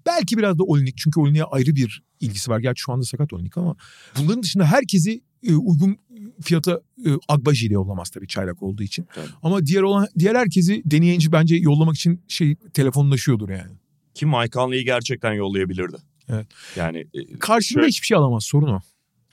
[0.07, 2.59] belki biraz da Olinik çünkü Olinik'e ayrı bir ilgisi var.
[2.59, 3.77] Gerçi şu anda sakat Olinik ama
[4.19, 5.99] bunların dışında herkesi e, uygun
[6.43, 9.07] fiyata e, Agbaji ile yollamaz tabii çaylak olduğu için.
[9.15, 9.27] Tabii.
[9.43, 13.73] Ama diğer olan diğer herkesi deneyince bence yollamak için şey telefonlaşıyordur yani.
[14.15, 15.97] Ki Mike Conley'i gerçekten yollayabilirdi.
[16.29, 16.47] Evet.
[16.77, 18.81] Yani e, Karşında şöyle- hiçbir şey alamaz sorun o.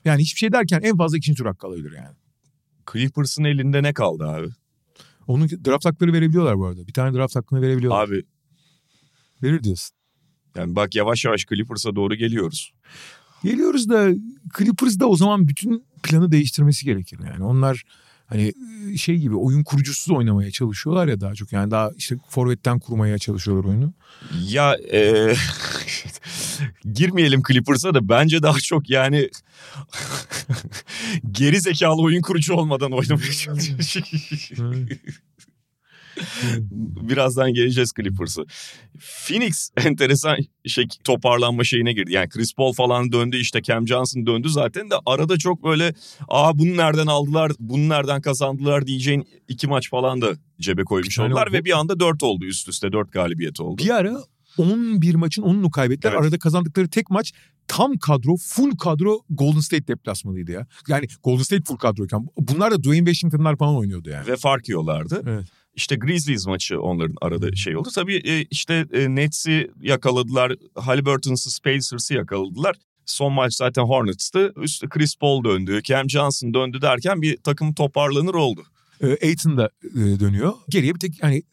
[0.06, 2.16] Yani hiçbir şey derken en fazla ikinci tur hakkı alabilir yani.
[2.94, 4.48] Clippers'ın elinde ne kaldı abi?
[5.28, 6.88] Onun draft hakları verebiliyorlar bu arada.
[6.88, 8.08] Bir tane draft hakkını verebiliyorlar.
[8.08, 8.24] Abi
[9.44, 9.96] Verir diyorsun.
[10.56, 12.72] yani bak yavaş yavaş Clippers'a doğru geliyoruz.
[13.46, 14.10] Geliyoruz da
[14.58, 17.20] Clippers da o zaman bütün planı değiştirmesi gerekir.
[17.32, 17.84] Yani onlar
[18.26, 18.54] hani
[18.98, 21.52] şey gibi oyun kurucusuz oynamaya çalışıyorlar ya daha çok.
[21.52, 23.94] Yani daha işte forvetten kurmaya çalışıyorlar oyunu.
[24.48, 25.34] Ya e,
[26.94, 29.30] girmeyelim Clippers'a da bence daha çok yani
[31.32, 33.80] geri zekalı oyun kurucu olmadan oynamaya çalışıyor.
[37.10, 38.42] Birazdan geleceğiz Clippers'a.
[39.00, 42.14] Phoenix enteresan şey toparlanma şeyine girdi.
[42.14, 45.94] Yani Chris Paul falan döndü işte Cam Johnson döndü zaten de arada çok böyle
[46.28, 51.48] aa bunu nereden aldılar bunu nereden kazandılar diyeceğin iki maç falan da cebe koymuş oldular
[51.48, 51.54] oldu.
[51.54, 53.84] ve bir anda dört oldu üst üste dört galibiyet oldu.
[53.84, 54.18] Bir ara
[54.58, 56.12] 11 maçın 10'unu kaybettiler.
[56.14, 56.22] Evet.
[56.22, 57.34] Arada kazandıkları tek maç
[57.68, 60.68] tam kadro, full kadro Golden State deplasmanıydı ya.
[60.88, 64.28] Yani Golden State full kadroyken bunlar da Dwayne Washington'lar falan oynuyordu yani.
[64.28, 65.24] Ve fark yiyorlardı.
[65.28, 65.46] Evet.
[65.76, 67.90] İşte Grizzlies maçı onların arada şey oldu.
[67.96, 70.54] Tabii e, işte e, Nets'i yakaladılar.
[70.76, 72.76] Halliburton'sı, Spacers'ı yakaladılar.
[73.06, 74.54] Son maç zaten Hornets'tı.
[74.58, 78.64] Üstü Chris Paul döndü, Cam Johnson döndü derken bir takım toparlanır oldu.
[79.02, 80.54] E, Aiton da e, dönüyor.
[80.70, 81.44] Geriye bir tek hani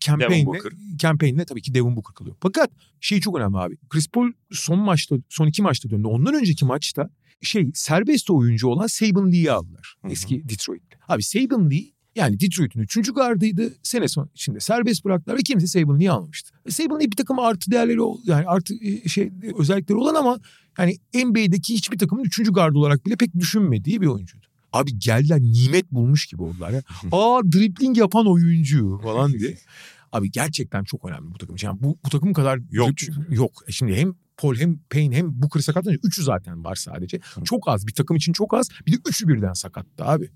[0.00, 0.60] campaign'le,
[0.96, 2.36] campaign'le tabii ki Devin Booker kalıyor.
[2.40, 3.76] Fakat şey çok önemli abi.
[3.88, 6.06] Chris Paul son maçta, son iki maçta döndü.
[6.06, 7.10] Ondan önceki maçta
[7.42, 9.94] şey serbest oyuncu olan Saban Lee'yi aldılar.
[10.02, 10.12] Hı hı.
[10.12, 10.96] Eski Detroit'te.
[11.08, 13.74] Abi Saban Lee yani Detroit'in üçüncü gardıydı.
[13.82, 16.50] Sene son içinde serbest bıraktılar ve kimse Saban Lee'yi almamıştı.
[16.68, 20.38] Saban Lee bir takım artı değerleri yani artı e, şey özellikleri olan ama
[20.78, 24.46] yani NBA'deki hiçbir takımın üçüncü gardı olarak bile pek düşünmediği bir oyuncuydu.
[24.72, 26.82] Abi geldiler nimet bulmuş gibi oldular ya.
[27.12, 29.58] Aa dribbling yapan oyuncu falan diye.
[30.12, 31.66] Abi gerçekten çok önemli bu takım için.
[31.66, 32.90] Yani bu, bu takım kadar Yok
[33.30, 33.52] Yok.
[33.68, 37.20] E Şimdi hem Paul hem Payne hem Booker sakatlanınca üçü zaten var sadece.
[37.44, 37.86] Çok az.
[37.86, 38.68] Bir takım için çok az.
[38.86, 40.30] Bir de üçü birden sakattı abi.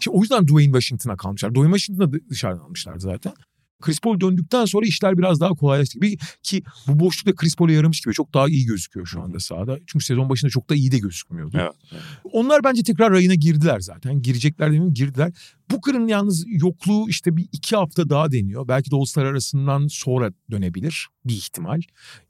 [0.00, 1.50] Şimdi o yüzden Dwayne Washington'a kalmışlar.
[1.50, 3.32] Dwayne Washington'ı da dışarıdan almışlar zaten.
[3.80, 6.00] Chris Paul döndükten sonra işler biraz daha kolaylaştı.
[6.00, 9.78] Bir, ki bu boşlukta Chris Paul'e yaramış gibi çok daha iyi gözüküyor şu anda sahada.
[9.86, 11.58] Çünkü sezon başında çok da iyi de gözükmüyordu.
[11.60, 12.02] Evet, evet.
[12.32, 14.22] Onlar bence tekrar rayına girdiler zaten.
[14.22, 15.32] Girecekler demeyeyim girdiler.
[15.70, 18.68] Booker'ın yalnız yokluğu işte bir iki hafta daha deniyor.
[18.68, 21.80] Belki de All-Star arasından sonra dönebilir bir ihtimal.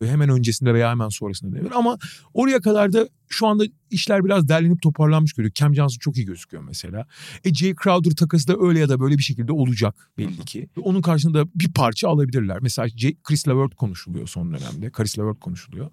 [0.02, 1.72] Hemen öncesinde veya hemen sonrasında dönebilir.
[1.74, 1.98] Ama
[2.34, 5.52] oraya kadar da şu anda işler biraz derlenip toparlanmış görüyor.
[5.54, 7.06] Cam Johnson çok iyi gözüküyor mesela.
[7.44, 10.68] E Jay Crowder takası da öyle ya da böyle bir şekilde olacak belli ki.
[10.82, 12.58] Onun karşında bir parça alabilirler.
[12.62, 14.90] Mesela Jay, Chris LeVert konuşuluyor son dönemde.
[14.90, 15.90] Chris LeVert konuşuluyor.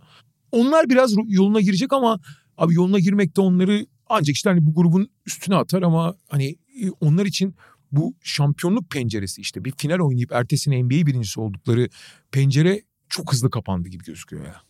[0.51, 2.19] Onlar biraz yoluna girecek ama
[2.57, 6.55] abi yoluna girmekte onları ancak işte hani bu grubun üstüne atar ama hani
[6.99, 7.55] onlar için
[7.91, 11.89] bu şampiyonluk penceresi işte bir final oynayıp ertesine NBA birincisi oldukları
[12.31, 14.61] pencere çok hızlı kapandı gibi gözüküyor ya.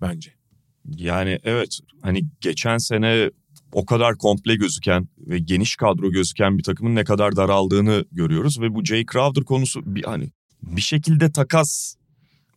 [0.00, 0.34] Bence.
[0.96, 3.30] Yani evet hani geçen sene
[3.72, 8.74] o kadar komple gözüken ve geniş kadro gözüken bir takımın ne kadar daraldığını görüyoruz ve
[8.74, 10.30] bu Jay Crowder konusu bir hani
[10.62, 11.94] bir şekilde takas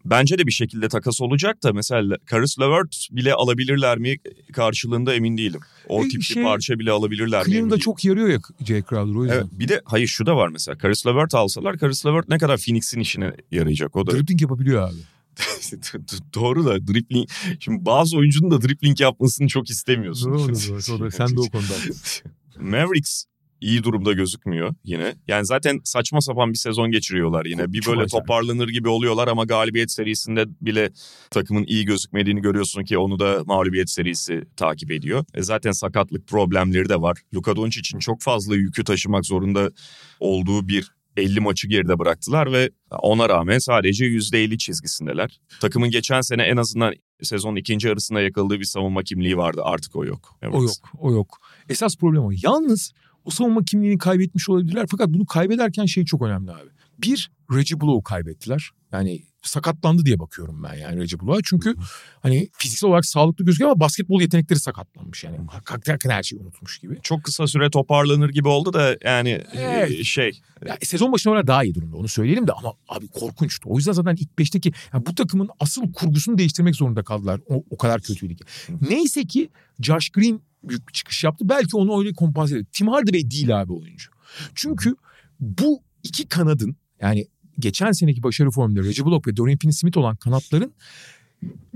[0.05, 4.17] bence de bir şekilde takas olacak da mesela Caris LeVert bile alabilirler mi
[4.53, 5.59] karşılığında emin değilim.
[5.87, 7.51] O E, tip şey, bir parça bile alabilirler mi?
[7.51, 9.37] Cleveland'da çok yarıyor ya Jay Crowder o yüzden.
[9.37, 10.77] Evet, bir de hayır şu da var mesela.
[10.77, 14.11] Caris LeVert alsalar Caris LeVert ne kadar Phoenix'in işine yarayacak o da.
[14.11, 14.97] Dribbling yapabiliyor abi.
[16.35, 17.29] Doğru da dribbling.
[17.59, 20.33] Şimdi bazı oyuncunun da dribbling yapmasını çok istemiyorsun.
[20.33, 21.11] Doğru, doğru, doğru.
[21.11, 21.73] Sen de o konuda.
[22.59, 23.23] Mavericks
[23.61, 25.15] iyi durumda gözükmüyor yine.
[25.27, 27.73] Yani zaten saçma sapan bir sezon geçiriyorlar yine.
[27.73, 28.11] Bir böyle acayip.
[28.11, 30.89] toparlanır gibi oluyorlar ama galibiyet serisinde bile
[31.31, 35.25] takımın iyi gözükmediğini görüyorsun ki onu da mağlubiyet serisi takip ediyor.
[35.33, 37.17] E zaten sakatlık problemleri de var.
[37.33, 39.71] Luka Doncic'in çok fazla yükü taşımak zorunda
[40.19, 42.69] olduğu bir 50 maçı geride bıraktılar ve
[43.01, 45.39] ona rağmen sadece %50 çizgisindeler.
[45.59, 46.93] Takımın geçen sene en azından
[47.23, 49.61] sezonun ikinci yarısında yakaladığı bir savunma kimliği vardı.
[49.63, 50.37] Artık o yok.
[50.41, 50.55] Evet.
[50.55, 51.37] O yok, o yok.
[51.69, 52.31] Esas problem o.
[52.43, 52.93] Yalnız
[53.25, 54.85] o savunma kimliğini kaybetmiş olabilirler.
[54.91, 56.69] Fakat bunu kaybederken şey çok önemli abi.
[56.97, 58.69] Bir, Reggie Bullock'u kaybettiler.
[58.91, 61.41] Yani sakatlandı diye bakıyorum ben yani Reggie Bullock'a.
[61.43, 61.75] Çünkü
[62.21, 65.23] hani fiziksel olarak sağlıklı gözüküyor ama basketbol yetenekleri sakatlanmış.
[65.23, 66.99] Yani hakikaten her şeyi unutmuş gibi.
[67.03, 69.91] Çok kısa süre toparlanır gibi oldu da yani Evet.
[69.91, 73.69] e, şey Ya sezon başına göre daha iyi durumda onu söyleyelim de ama abi korkunçtu.
[73.71, 77.41] O yüzden zaten ilk beşteki yani bu takımın asıl kurgusunu değiştirmek zorunda kaldılar.
[77.49, 78.43] O, o kadar kötüydü ki.
[78.89, 79.49] Neyse ki
[79.79, 81.49] Josh Green büyük bir çıkış yaptı.
[81.49, 82.69] Belki onu öyle kompanse edildi.
[82.71, 84.11] Tim Hardaway değil abi oyuncu.
[84.55, 84.95] Çünkü
[85.39, 87.27] bu iki kanadın yani
[87.59, 90.73] geçen seneki başarı formunda Reggie Bullock ve Dorian Finney-Smith olan kanatların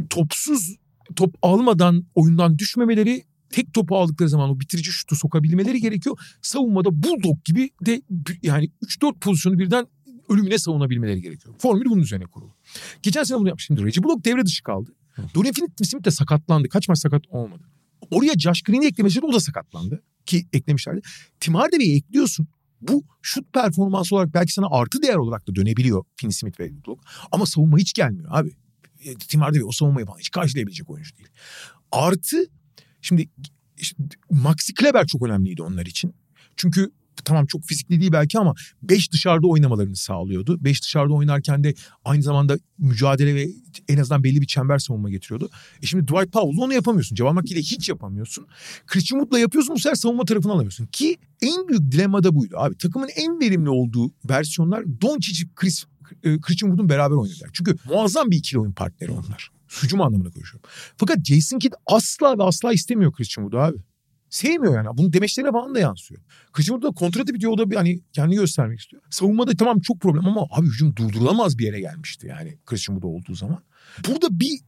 [0.10, 0.76] topsuz
[1.16, 6.18] top almadan oyundan düşmemeleri tek topu aldıkları zaman o bitirici şutu sokabilmeleri gerekiyor.
[6.42, 8.02] Savunmada bulldog gibi de
[8.42, 9.88] yani 3-4 pozisyonu birden
[10.30, 11.56] ölümüne savunabilmeleri gerekiyor.
[11.58, 12.56] Formül bunun üzerine kurulu.
[13.04, 13.66] Geçen sene bunu yapmış.
[13.66, 14.92] Şimdi Reggie Bullock devre dışı kaldı.
[15.36, 16.70] Dorian Finney-Smith de sakatlandı.
[16.70, 17.64] Kaç maç sakat olmadı.
[18.12, 20.04] Oraya Josh Green'i eklemişler o da sakatlandı.
[20.26, 21.02] Ki eklemişlerdi.
[21.40, 22.48] Tim Hardaway'i ekliyorsun.
[22.82, 27.04] Bu şut performansı olarak belki sana artı değer olarak da dönebiliyor Finney-Smith ve Bullock.
[27.32, 28.56] Ama savunma hiç gelmiyor abi.
[29.00, 31.30] E, Tim Hardaway o savunmayı falan hiç karşılayabilecek oyuncu değil.
[31.92, 32.46] Artı
[33.02, 33.30] şimdi
[33.78, 36.16] işte Maxi Kleber çok önemliydi onlar için.
[36.56, 36.92] Çünkü
[37.24, 38.54] tamam çok fizikli değil belki ama
[38.84, 40.64] 5 dışarıda oynamalarını sağlıyordu.
[40.64, 41.74] 5 dışarıda oynarken de
[42.06, 43.48] aynı zamanda mücadele ve
[43.88, 45.50] en azından belli bir çember savunma getiriyordu.
[45.82, 47.18] E şimdi Dwight Powell'la onu yapamıyorsun.
[47.36, 48.48] McGee ile hiç yapamıyorsun.
[48.88, 50.86] Christian Wood'la yapıyorsun bu sefer savunma tarafını alamıyorsun.
[50.86, 52.78] Ki en büyük dilemma da buydu abi.
[52.78, 55.86] Takımın en verimli olduğu versiyonlar Doncic, Chris,
[56.24, 57.50] e, Christian Wood'un beraber oynadılar.
[57.54, 59.52] Çünkü muazzam bir ikili oyun partneri onlar.
[59.84, 60.70] Hücum anlamında konuşuyorum.
[60.98, 63.78] Fakat Jason Kidd asla ve asla istemiyor Christian Wood'u abi.
[64.36, 64.98] Sevmiyor yani.
[64.98, 66.22] Bunun demeçlerine falan da yansıyor.
[66.56, 67.52] Wood da kontratı bitiyor.
[67.54, 69.04] O da bir hani kendini göstermek istiyor.
[69.10, 73.36] Savunmada tamam çok problem ama abi hücum durdurulamaz bir yere gelmişti yani Christian Wood olduğu
[73.36, 73.60] zaman.
[74.08, 74.60] Burada bir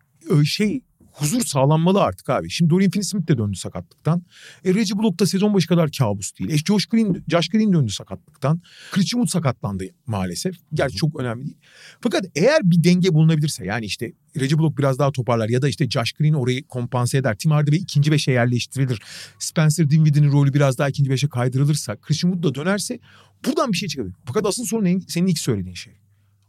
[0.46, 0.82] şey
[1.20, 2.50] huzur sağlanmalı artık abi.
[2.50, 4.24] Şimdi Dorian Finney-Smith de döndü sakatlıktan.
[4.66, 6.50] E, Reggie Bullock da sezon başı kadar kabus değil.
[6.50, 8.62] E, Josh Green, Josh Green döndü sakatlıktan.
[8.94, 10.56] Wood sakatlandı maalesef.
[10.74, 11.58] Gerçi çok önemli değil.
[12.02, 15.90] Fakat eğer bir denge bulunabilirse yani işte Reggie Bullock biraz daha toparlar ya da işte
[15.90, 17.36] Josh Green orayı kompanse eder.
[17.38, 19.02] Tim Hardaway ikinci beşe yerleştirilir.
[19.40, 23.00] Spencer Dinwiddie'nin rolü biraz daha ikinci beşe kaydırılırsa Wood da dönerse
[23.46, 24.16] buradan bir şey çıkabilir.
[24.26, 25.94] Fakat asıl sorun en- senin ilk söylediğin şey.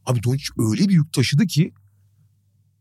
[0.07, 1.73] Abi Doncic öyle bir yük taşıdı ki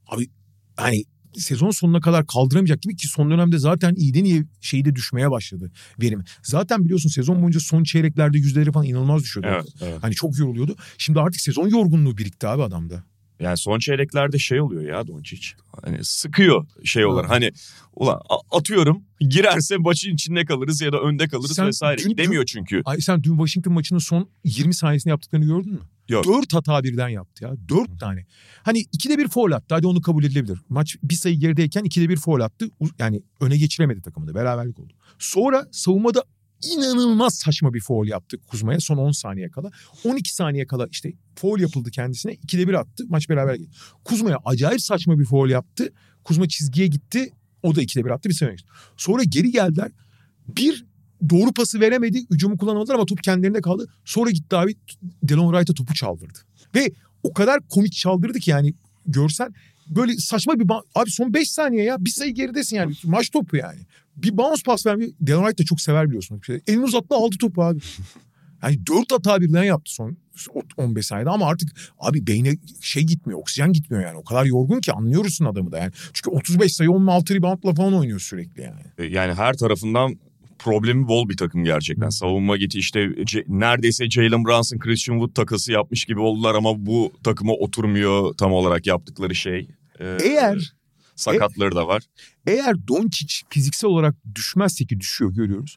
[0.07, 0.29] abi
[0.75, 1.03] hani
[1.39, 5.71] sezon sonuna kadar kaldıramayacak gibi ki son dönemde zaten iyiden iyi şeyi de düşmeye başladı
[6.01, 6.23] verimi.
[6.43, 9.49] Zaten biliyorsun sezon boyunca son çeyreklerde yüzdeleri falan inanılmaz düşüyordu.
[9.51, 9.97] evet, evet.
[10.03, 10.75] Hani çok yoruluyordu.
[10.97, 13.03] Şimdi artık sezon yorgunluğu birikti abi adamda.
[13.39, 15.47] Yani son çeyreklerde şey oluyor ya Doncic.
[15.85, 17.29] Hani sıkıyor şey olarak.
[17.29, 17.33] Ha.
[17.35, 17.51] Hani
[17.95, 18.19] ulan
[18.51, 22.01] atıyorum girerse maçın içinde kalırız ya da önde kalırız Sen vesaire.
[22.03, 22.81] dün- Gidemiyor çünkü.
[22.85, 25.79] Ay sen dün Washington maçının son 20 saniyesinde yaptıklarını gördün mü?
[26.10, 26.26] Yok.
[26.26, 27.55] Dört hata birden yaptı ya.
[27.70, 28.26] Dört tane.
[28.64, 29.76] Hani ikide bir foul attı.
[29.76, 30.60] Hadi onu kabul edilebilir.
[30.70, 32.70] Maç bir sayı gerideyken ikide bir foul attı.
[32.99, 34.36] Yani öne geçiremedi takımı da.
[34.36, 34.93] Beraberlik oldu.
[35.20, 36.24] Sonra savunmada
[36.64, 39.72] inanılmaz saçma bir foul yaptı Kuzma'ya son 10 saniye kala.
[40.05, 42.34] 12 saniye kala işte foul yapıldı kendisine.
[42.34, 43.03] ikide bir attı.
[43.08, 43.78] Maç beraber gitti.
[44.03, 45.93] Kuzma'ya acayip saçma bir foul yaptı.
[46.24, 47.32] Kuzma çizgiye gitti.
[47.64, 48.68] O da ikide bir attı bir öne geçti.
[48.97, 49.91] Sonra geri geldiler.
[50.47, 50.86] Bir
[51.30, 52.26] doğru pası veremedi.
[52.32, 53.88] Hücumu kullanamadılar ama top kendilerinde kaldı.
[54.05, 54.76] Sonra gitti abi
[55.24, 56.39] Delon Wright'a topu çaldırdı.
[56.76, 56.91] Ve
[57.24, 58.74] o kadar komik çaldırdı ki yani
[59.05, 59.53] görsen
[59.89, 63.80] böyle saçma bir abi son 5 saniye ya bir sayı geridesin yani maç topu yani.
[64.15, 66.41] Bir bounce pas vermeyi Delon Wright da çok sever biliyorsun.
[66.68, 67.80] Elini uzattı aldı topu abi.
[68.63, 70.18] Yani 4 hata birden yaptı son
[70.78, 74.18] 15 saniyede ama artık abi beyne şey gitmiyor oksijen gitmiyor yani.
[74.18, 75.91] O kadar yorgun ki anlıyorsun adamı da yani.
[76.13, 78.82] Çünkü 35 sayı 16 reboundla falan oynuyor sürekli yani.
[78.97, 80.15] E, Yani her tarafından
[80.60, 82.10] problemi bol bir takım gerçekten.
[82.10, 87.14] Savunma gitti işte C- neredeyse Jalen Brunson, Christian Wood takası yapmış gibi oldular ama bu
[87.24, 89.68] takıma oturmuyor tam olarak yaptıkları şey.
[89.99, 90.74] Ee, Eğer
[91.16, 92.03] sakatları da var.
[92.47, 95.76] Eğer Doncic fiziksel olarak düşmezse ki düşüyor görüyoruz.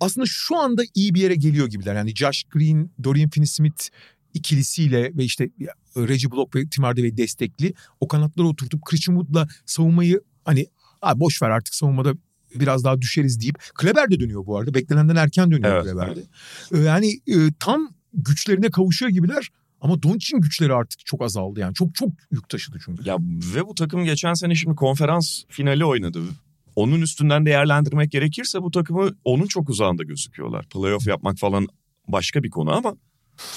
[0.00, 1.94] Aslında şu anda iyi bir yere geliyor gibiler.
[1.94, 3.88] Yani Josh Green, Dorian Finney-Smith
[4.34, 5.50] ikilisiyle ve işte
[5.96, 10.66] Reggie Block ve Tim Hardaway destekli o kanatları oturtup Christian Wood'la savunmayı hani
[11.02, 12.14] abi boş ver artık savunmada
[12.54, 14.74] biraz daha düşeriz deyip Kleber de dönüyor bu arada.
[14.74, 16.22] Beklenenden erken dönüyor Evet, Kleber de.
[16.74, 19.50] Ee, Yani e, tam güçlerine kavuşuyor gibiler.
[19.80, 21.74] Ama Doncic'in güçleri artık çok azaldı yani.
[21.74, 23.08] Çok çok yük taşıdı çünkü.
[23.08, 23.16] Ya
[23.54, 26.20] ve bu takım geçen sene şimdi konferans finali oynadı.
[26.76, 30.66] Onun üstünden değerlendirmek gerekirse bu takımı onun çok uzağında gözüküyorlar.
[30.68, 31.66] Playoff yapmak falan
[32.08, 32.96] başka bir konu ama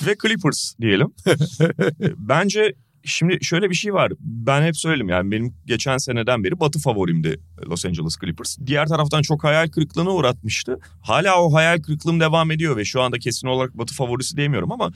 [0.07, 1.07] ve Clippers diyelim.
[2.17, 2.73] Bence
[3.03, 4.11] şimdi şöyle bir şey var.
[4.19, 8.57] Ben hep söyledim yani benim geçen seneden beri batı favorimdi Los Angeles Clippers.
[8.65, 10.79] Diğer taraftan çok hayal kırıklığına uğratmıştı.
[11.01, 14.91] Hala o hayal kırıklığım devam ediyor ve şu anda kesin olarak batı favorisi demiyorum ama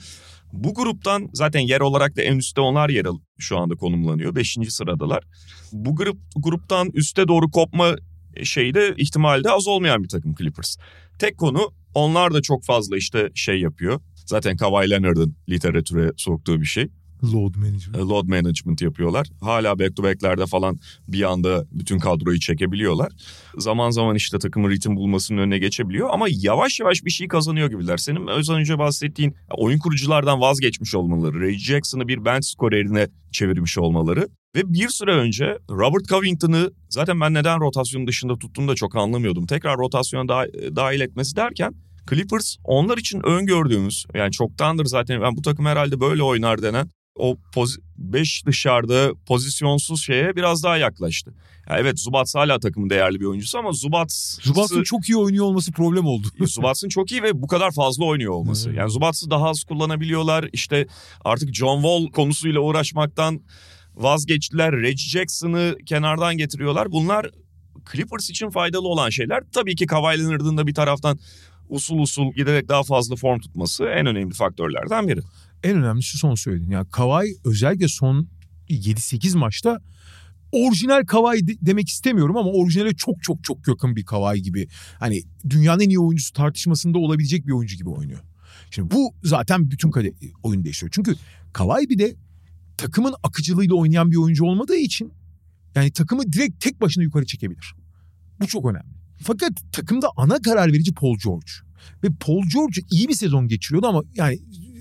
[0.52, 4.34] bu gruptan zaten yer olarak da en üstte onlar yer al şu anda konumlanıyor.
[4.34, 5.24] Beşinci sıradalar.
[5.72, 7.96] Bu grup gruptan üste doğru kopma
[8.42, 10.76] şeyi de ihtimali de az olmayan bir takım Clippers.
[11.18, 14.00] Tek konu onlar da çok fazla işte şey yapıyor.
[14.26, 16.88] Zaten Kawhi Leonard'ın literatüre soktuğu bir şey.
[17.32, 17.96] Load management.
[17.96, 19.26] E, Load management yapıyorlar.
[19.40, 23.12] Hala back to back'lerde falan bir anda bütün kadroyu çekebiliyorlar.
[23.58, 27.96] Zaman zaman işte takımın ritim bulmasının önüne geçebiliyor ama yavaş yavaş bir şey kazanıyor gibiler.
[27.96, 34.28] Senin az önce bahsettiğin oyun kuruculardan vazgeçmiş olmaları, Ray Jackson'ı bir bench skorerine çevirmiş olmaları
[34.56, 39.46] ve bir süre önce Robert Covington'ı zaten ben neden rotasyon dışında tuttuğunu da çok anlamıyordum.
[39.46, 41.74] Tekrar rotasyona da- dahil etmesi derken
[42.10, 47.36] Clippers onlar için öngördüğümüz yani çoktandır zaten ben bu takım herhalde böyle oynar denen o
[47.98, 51.34] 5 dışarıda pozisyonsuz şeye biraz daha yaklaştı.
[51.70, 55.72] Ya evet Zubats hala takımın değerli bir oyuncusu ama Zubats Zubats'ın çok iyi oynuyor olması
[55.72, 56.26] problem oldu.
[56.40, 58.68] Zubats'ın çok iyi ve bu kadar fazla oynuyor olması.
[58.68, 58.78] Evet.
[58.78, 60.48] Yani Zubats'ı daha az kullanabiliyorlar.
[60.52, 60.86] İşte
[61.24, 63.40] artık John Wall konusuyla uğraşmaktan
[63.94, 64.72] vazgeçtiler.
[64.72, 66.92] Reggie Jackson'ı kenardan getiriyorlar.
[66.92, 67.30] Bunlar
[67.92, 69.42] Clippers için faydalı olan şeyler.
[69.52, 71.18] Tabii ki Kawhi Leonard'ın da bir taraftan
[71.68, 75.20] usul usul giderek daha fazla form tutması en önemli faktörlerden biri.
[75.64, 76.70] En önemlisi son söylediğin.
[76.70, 78.28] Ya Kawhi özellikle son
[78.68, 79.80] 7-8 maçta
[80.52, 81.02] orijinal
[81.46, 84.68] de- demek istemiyorum ama orijinale çok çok çok yakın bir Kawhi gibi.
[84.98, 88.20] Hani dünyanın en iyi oyuncusu tartışmasında olabilecek bir oyuncu gibi oynuyor.
[88.70, 90.12] Şimdi bu zaten bütün kade
[90.42, 90.92] oyun değiştiriyor.
[90.94, 91.16] Çünkü
[91.52, 92.14] Kawhi bir de
[92.76, 95.12] takımın akıcılığıyla oynayan bir oyuncu olmadığı için
[95.74, 97.74] yani takımı direkt tek başına yukarı çekebilir.
[98.40, 98.94] Bu çok önemli.
[99.22, 101.52] Fakat takımda ana karar verici Paul George.
[102.04, 104.38] Ve Paul George iyi bir sezon geçiriyordu ama yani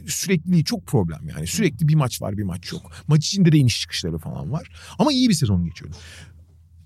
[0.07, 1.47] sürekliliği çok problem yani.
[1.47, 2.91] Sürekli bir maç var bir maç yok.
[3.07, 4.67] Maç içinde de iniş çıkışları falan var.
[4.99, 5.95] Ama iyi bir sezon geçiyordu.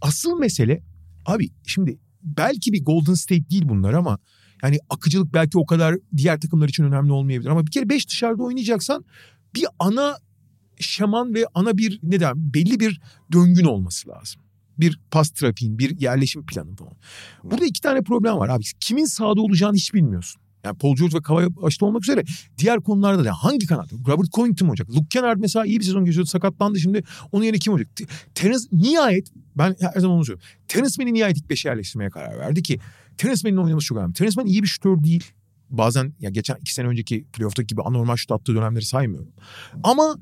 [0.01, 0.83] Asıl mesele
[1.25, 4.19] abi şimdi belki bir Golden State değil bunlar ama
[4.63, 7.49] yani akıcılık belki o kadar diğer takımlar için önemli olmayabilir.
[7.49, 9.05] Ama bir kere 5 dışarıda oynayacaksan
[9.55, 10.17] bir ana
[10.79, 13.01] şaman ve ana bir ne der belli bir
[13.31, 14.41] döngün olması lazım.
[14.77, 16.93] Bir pas trafiğin, bir yerleşim planı falan.
[17.43, 18.63] Burada iki tane problem var abi.
[18.79, 20.41] Kimin sahada olacağını hiç bilmiyorsun.
[20.67, 22.23] Yani Paul George ve Kawhi başta olmak üzere
[22.57, 23.93] diğer konularda da yani hangi kanat?
[24.07, 24.89] Robert Covington olacak?
[24.89, 27.03] Luke Kennard mesela iyi bir sezon geçiyordu sakatlandı şimdi.
[27.31, 27.87] Onun yerine kim olacak?
[28.35, 30.49] Terence nihayet ben her zaman onu söylüyorum.
[30.67, 32.79] Terence Mann'i nihayet ilk beşe yerleştirmeye karar verdi ki
[33.17, 34.13] Terence Mann'in oynaması çok önemli.
[34.13, 35.23] Terence Mann iyi bir şutör değil.
[35.69, 39.31] Bazen ya geçen iki sene önceki playoff'taki gibi anormal şut attığı dönemleri saymıyorum.
[39.83, 40.15] Ama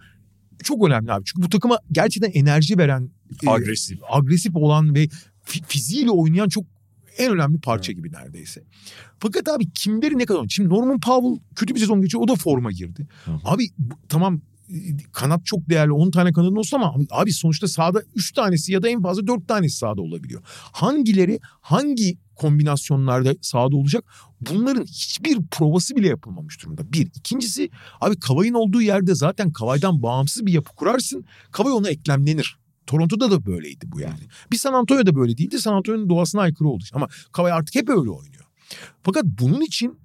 [0.64, 1.24] çok önemli abi.
[1.26, 3.10] Çünkü bu takıma gerçekten enerji veren
[3.44, 4.00] e, Agresif.
[4.10, 5.06] agresif olan ve
[5.46, 6.64] fi- fiziğiyle oynayan çok
[7.18, 8.64] en önemli parça gibi neredeyse.
[9.20, 10.46] Fakat abi kimleri ne kadar?
[10.50, 12.24] Şimdi Norman Powell kötü bir sezon geçiyor.
[12.24, 13.08] O da forma girdi.
[13.26, 13.40] Hı hı.
[13.44, 13.68] Abi
[14.10, 14.42] tamam
[15.12, 18.90] kanat çok değerli 10 tane kanadın olsa ama abi sonuçta sahada 3 tanesi ya da
[18.90, 20.42] en fazla 4 tanesi sahada olabiliyor.
[20.72, 24.04] Hangileri hangi kombinasyonlarda sahada olacak
[24.42, 26.94] bunların hiçbir provası bile yapılmamış durumda.
[26.94, 27.08] Bir.
[27.16, 27.70] ikincisi
[28.02, 31.26] abi Kavay'ın olduğu yerde zaten Kavay'dan bağımsız bir yapı kurarsın.
[31.52, 32.58] Kavay ona eklemlenir.
[32.88, 34.20] Toronto'da da böyleydi bu yani.
[34.52, 35.60] Bir San Antonio'da böyle değildi.
[35.60, 36.84] San Antonio'nun doğasına aykırı oldu.
[36.94, 38.46] Ama Kavay artık hep öyle oynuyor.
[39.04, 40.00] Fakat bunun için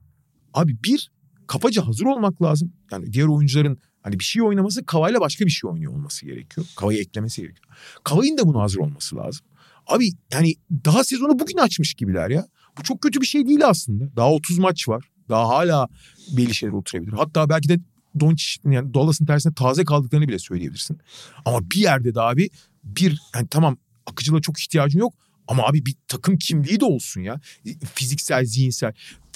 [0.55, 1.11] abi bir
[1.47, 2.72] kafaca hazır olmak lazım.
[2.93, 6.66] Yani diğer oyuncuların hani bir şey oynaması Kavay'la başka bir şey oynuyor olması gerekiyor.
[6.76, 7.66] Kavay'ı eklemesi gerekiyor.
[8.05, 9.47] Kavay'ın da buna hazır olması lazım.
[9.87, 10.55] Abi yani
[10.85, 12.47] daha sezonu bugün açmış gibiler ya.
[12.78, 14.16] Bu çok kötü bir şey değil aslında.
[14.16, 15.05] Daha 30 maç var.
[15.28, 15.89] Daha hala
[16.37, 17.12] belli şeyler oturabilir.
[17.12, 17.78] Hatta belki de
[18.20, 20.99] Doncic yani Dallas'ın tersine taze kaldıklarını bile söyleyebilirsin.
[21.45, 22.51] Ama bir yerde de abi
[22.85, 23.76] bir yani tamam
[24.07, 25.14] akıcılığa çok ihtiyacın yok
[25.49, 27.41] ama abi bir takım kimliği de olsun ya.
[27.95, 28.93] Fiziksel, zihinsel.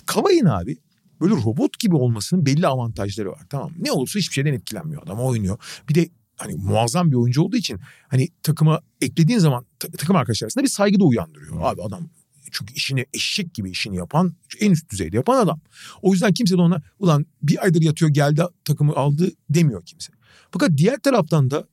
[0.07, 0.77] Kavay'ın abi
[1.21, 5.59] böyle robot gibi olmasının belli avantajları var tamam Ne olursa hiçbir şeyden etkilenmiyor adam oynuyor.
[5.89, 9.67] Bir de hani muazzam bir oyuncu olduğu için hani takıma eklediğin zaman
[9.99, 11.57] takım arkadaşlar arasında bir saygı da uyandırıyor.
[11.61, 12.09] Abi adam
[12.53, 15.61] çünkü işini eşek gibi işini yapan, en üst düzeyde yapan adam.
[16.03, 20.13] O yüzden kimse de ona ulan bir aydır yatıyor geldi takımı aldı demiyor kimse.
[20.51, 21.69] Fakat diğer taraftan da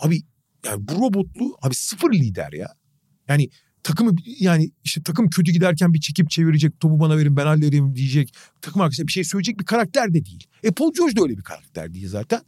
[0.00, 0.22] abi
[0.66, 2.68] yani bu robotlu abi sıfır lider ya.
[3.28, 3.50] Yani
[3.82, 8.34] takımı yani işte takım kötü giderken bir çekip çevirecek topu bana verin ben hallederim diyecek
[8.60, 10.46] takım arkadaşına bir şey söyleyecek bir karakter de değil.
[10.62, 12.40] E Paul George da öyle bir karakter değil zaten.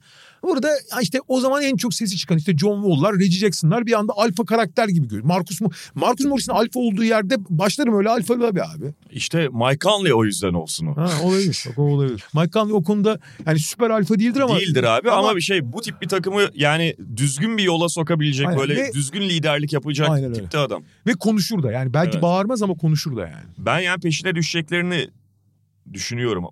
[0.43, 0.68] Burada
[1.03, 4.45] işte o zaman en çok sesi çıkan işte John Wall'lar, Reggie Jackson'lar bir anda alfa
[4.45, 5.24] karakter gibi görüyor.
[5.24, 8.95] Marcus mu Marcus Morris'in alfa olduğu yerde başlarım öyle alfalı bir abi.
[9.11, 10.97] İşte Mike Conley o yüzden olsun o.
[10.97, 11.64] Ha, olabilir.
[11.76, 12.24] o olabilir.
[12.34, 14.61] Mike Conley o konuda yani süper alfa değildir ama.
[14.61, 18.47] Değildir abi ama, ama bir şey bu tip bir takımı yani düzgün bir yola sokabilecek
[18.47, 18.61] Aynen.
[18.61, 20.66] böyle Ve, düzgün liderlik yapacak Aynen tipte öyle.
[20.66, 20.82] adam.
[21.07, 22.22] Ve konuşur da yani belki evet.
[22.22, 23.45] bağırmaz ama konuşur da yani.
[23.59, 25.09] Ben yani peşine düşeceklerini
[25.93, 26.45] düşünüyorum.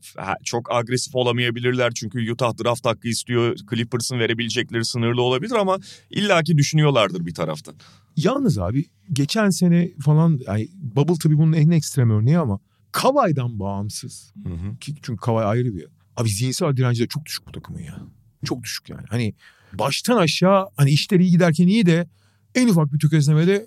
[0.45, 3.57] çok agresif olamayabilirler çünkü Utah draft hakkı istiyor.
[3.70, 5.78] Clippers'ın verebilecekleri sınırlı olabilir ama
[6.11, 7.74] illaki düşünüyorlardır bir taraftan.
[8.16, 12.61] Yalnız abi geçen sene falan yani Bubble tabii bunun en ekstrem örneği ama
[12.93, 14.33] Kavay'dan bağımsız.
[14.47, 14.76] Hı hı.
[14.78, 15.87] Ki, çünkü Kavay ayrı bir.
[16.16, 18.03] Abi zihinsel direnci de çok düşük bu takımın ya.
[18.45, 19.07] Çok düşük yani.
[19.09, 19.35] Hani
[19.72, 22.09] baştan aşağı hani işleri iyi giderken iyi de
[22.55, 23.66] en ufak bir tökezlemede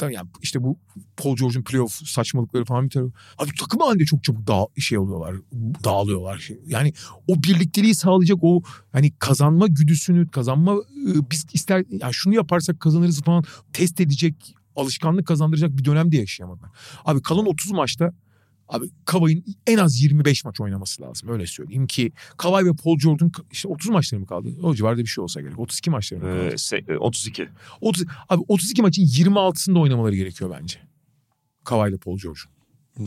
[0.00, 0.78] yani işte bu
[1.16, 3.12] Paul George'un playoff saçmalıkları falan bir tarafı.
[3.38, 5.36] Abi takım halinde çok çabuk dağ, şey oluyorlar,
[5.84, 6.48] dağılıyorlar.
[6.66, 6.92] Yani
[7.28, 13.22] o birlikteliği sağlayacak o hani kazanma güdüsünü, kazanma ıı, biz ister yani şunu yaparsak kazanırız
[13.22, 16.70] falan test edecek, alışkanlık kazandıracak bir dönemde yaşayamadılar.
[17.04, 18.12] Abi kalan 30 maçta
[18.68, 23.32] Abi Kavay'ın en az 25 maç oynaması lazım öyle söyleyeyim ki Kavay ve Paul George'un
[23.52, 24.48] işte 30 maçları mı kaldı?
[24.62, 25.58] O civarda bir şey olsa gerek.
[25.58, 26.82] 32 maçları mı kaldı?
[26.88, 27.48] Ee, 32.
[27.80, 30.78] 30, abi 32 maçın 26'sında oynamaları gerekiyor bence.
[31.64, 32.54] Kavay ile Paul George'un.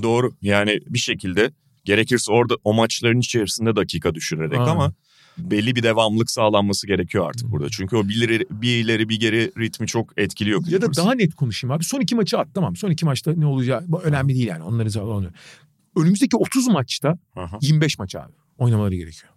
[0.04, 0.36] Doğru.
[0.42, 1.52] Yani bir şekilde
[1.86, 4.72] gerekirse orada o maçların içerisinde dakika düşürerek Aynen.
[4.72, 4.94] ama
[5.38, 7.70] belli bir devamlık sağlanması gerekiyor artık burada.
[7.70, 10.68] Çünkü o bir ileri bir, ileri, bir geri ritmi çok etkiliyor.
[10.68, 11.84] Ya da daha net konuşayım abi.
[11.84, 12.76] Son iki maçı at tamam.
[12.76, 14.64] Son iki maçta ne olacağı önemli değil yani.
[14.64, 15.30] Onları onu.
[15.96, 17.58] Önümüzdeki 30 maçta Aha.
[17.62, 19.34] 25 maç abi oynamaları gerekiyor.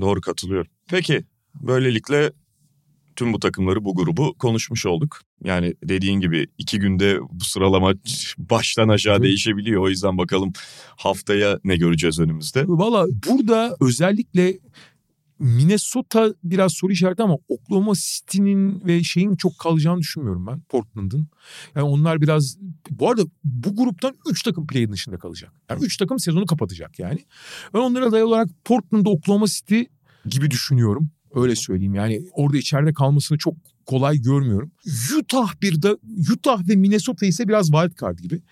[0.00, 0.70] Doğru katılıyorum.
[0.88, 1.24] Peki
[1.54, 2.32] böylelikle
[3.16, 5.20] tüm bu takımları bu grubu konuşmuş olduk.
[5.44, 7.92] Yani dediğin gibi iki günde bu sıralama
[8.38, 9.24] baştan aşağı evet.
[9.24, 9.82] değişebiliyor.
[9.82, 10.52] O yüzden bakalım
[10.96, 12.64] haftaya ne göreceğiz önümüzde.
[12.66, 14.58] Valla burada özellikle
[15.38, 21.28] Minnesota biraz soru işareti ama Oklahoma City'nin ve şeyin çok kalacağını düşünmüyorum ben Portland'ın.
[21.76, 22.58] Yani onlar biraz
[22.90, 25.52] bu arada bu gruptan 3 takım play dışında kalacak.
[25.70, 27.24] Yani 3 takım sezonu kapatacak yani.
[27.74, 29.82] Ben onlara dayalı olarak Portland'da Oklahoma City
[30.26, 31.10] gibi düşünüyorum.
[31.34, 33.54] Öyle söyleyeyim yani orada içeride kalmasını çok
[33.86, 34.70] kolay görmüyorum.
[35.18, 35.96] Utah bir de
[36.32, 38.42] Utah ve Minnesota ise biraz wild card gibi.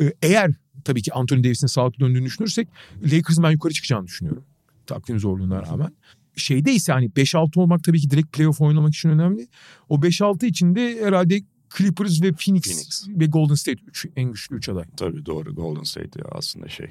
[0.00, 2.68] Ee, eğer tabii ki Anthony Davis'in sağlıklı döndüğünü düşünürsek
[3.02, 4.44] Lakers'ın ben yukarı çıkacağını düşünüyorum.
[4.86, 5.92] Takvim zorluğuna rağmen
[6.36, 9.48] şeyde ise hani 5-6 olmak tabii ki direkt playoff oynamak için önemli.
[9.88, 11.42] O 5-6 içinde herhalde
[11.78, 13.08] Clippers ve Phoenix, Phoenix.
[13.08, 14.84] ve Golden State üç, en güçlü üç aday.
[14.96, 16.86] Tabii doğru Golden State ya aslında şey.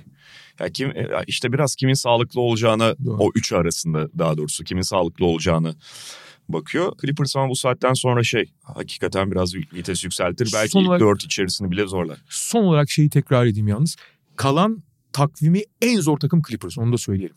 [0.60, 3.18] Ya kim e, işte biraz kimin sağlıklı olacağını doğru.
[3.18, 5.76] o üç arasında daha doğrusu kimin sağlıklı olacağını
[6.50, 6.94] bakıyor.
[7.02, 10.52] Clippers ama bu saatten sonra şey hakikaten biraz vites yükseltir.
[10.54, 12.18] Belki son ilk olarak, dört içerisini bile zorlar.
[12.30, 13.96] Son olarak şeyi tekrar edeyim yalnız.
[14.36, 14.84] Kalan
[15.14, 17.36] takvimi en zor takım Clippers onu da söyleyelim.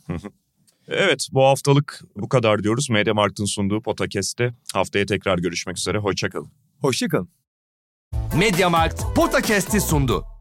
[0.88, 2.90] Evet bu haftalık bu kadar diyoruz.
[2.90, 5.98] Media Markt'ın sunduğu Potakest'te haftaya tekrar görüşmek üzere.
[5.98, 6.52] Hoşçakalın.
[6.80, 7.28] Hoşçakalın.
[8.38, 10.33] Media Markt Potakest'i sundu.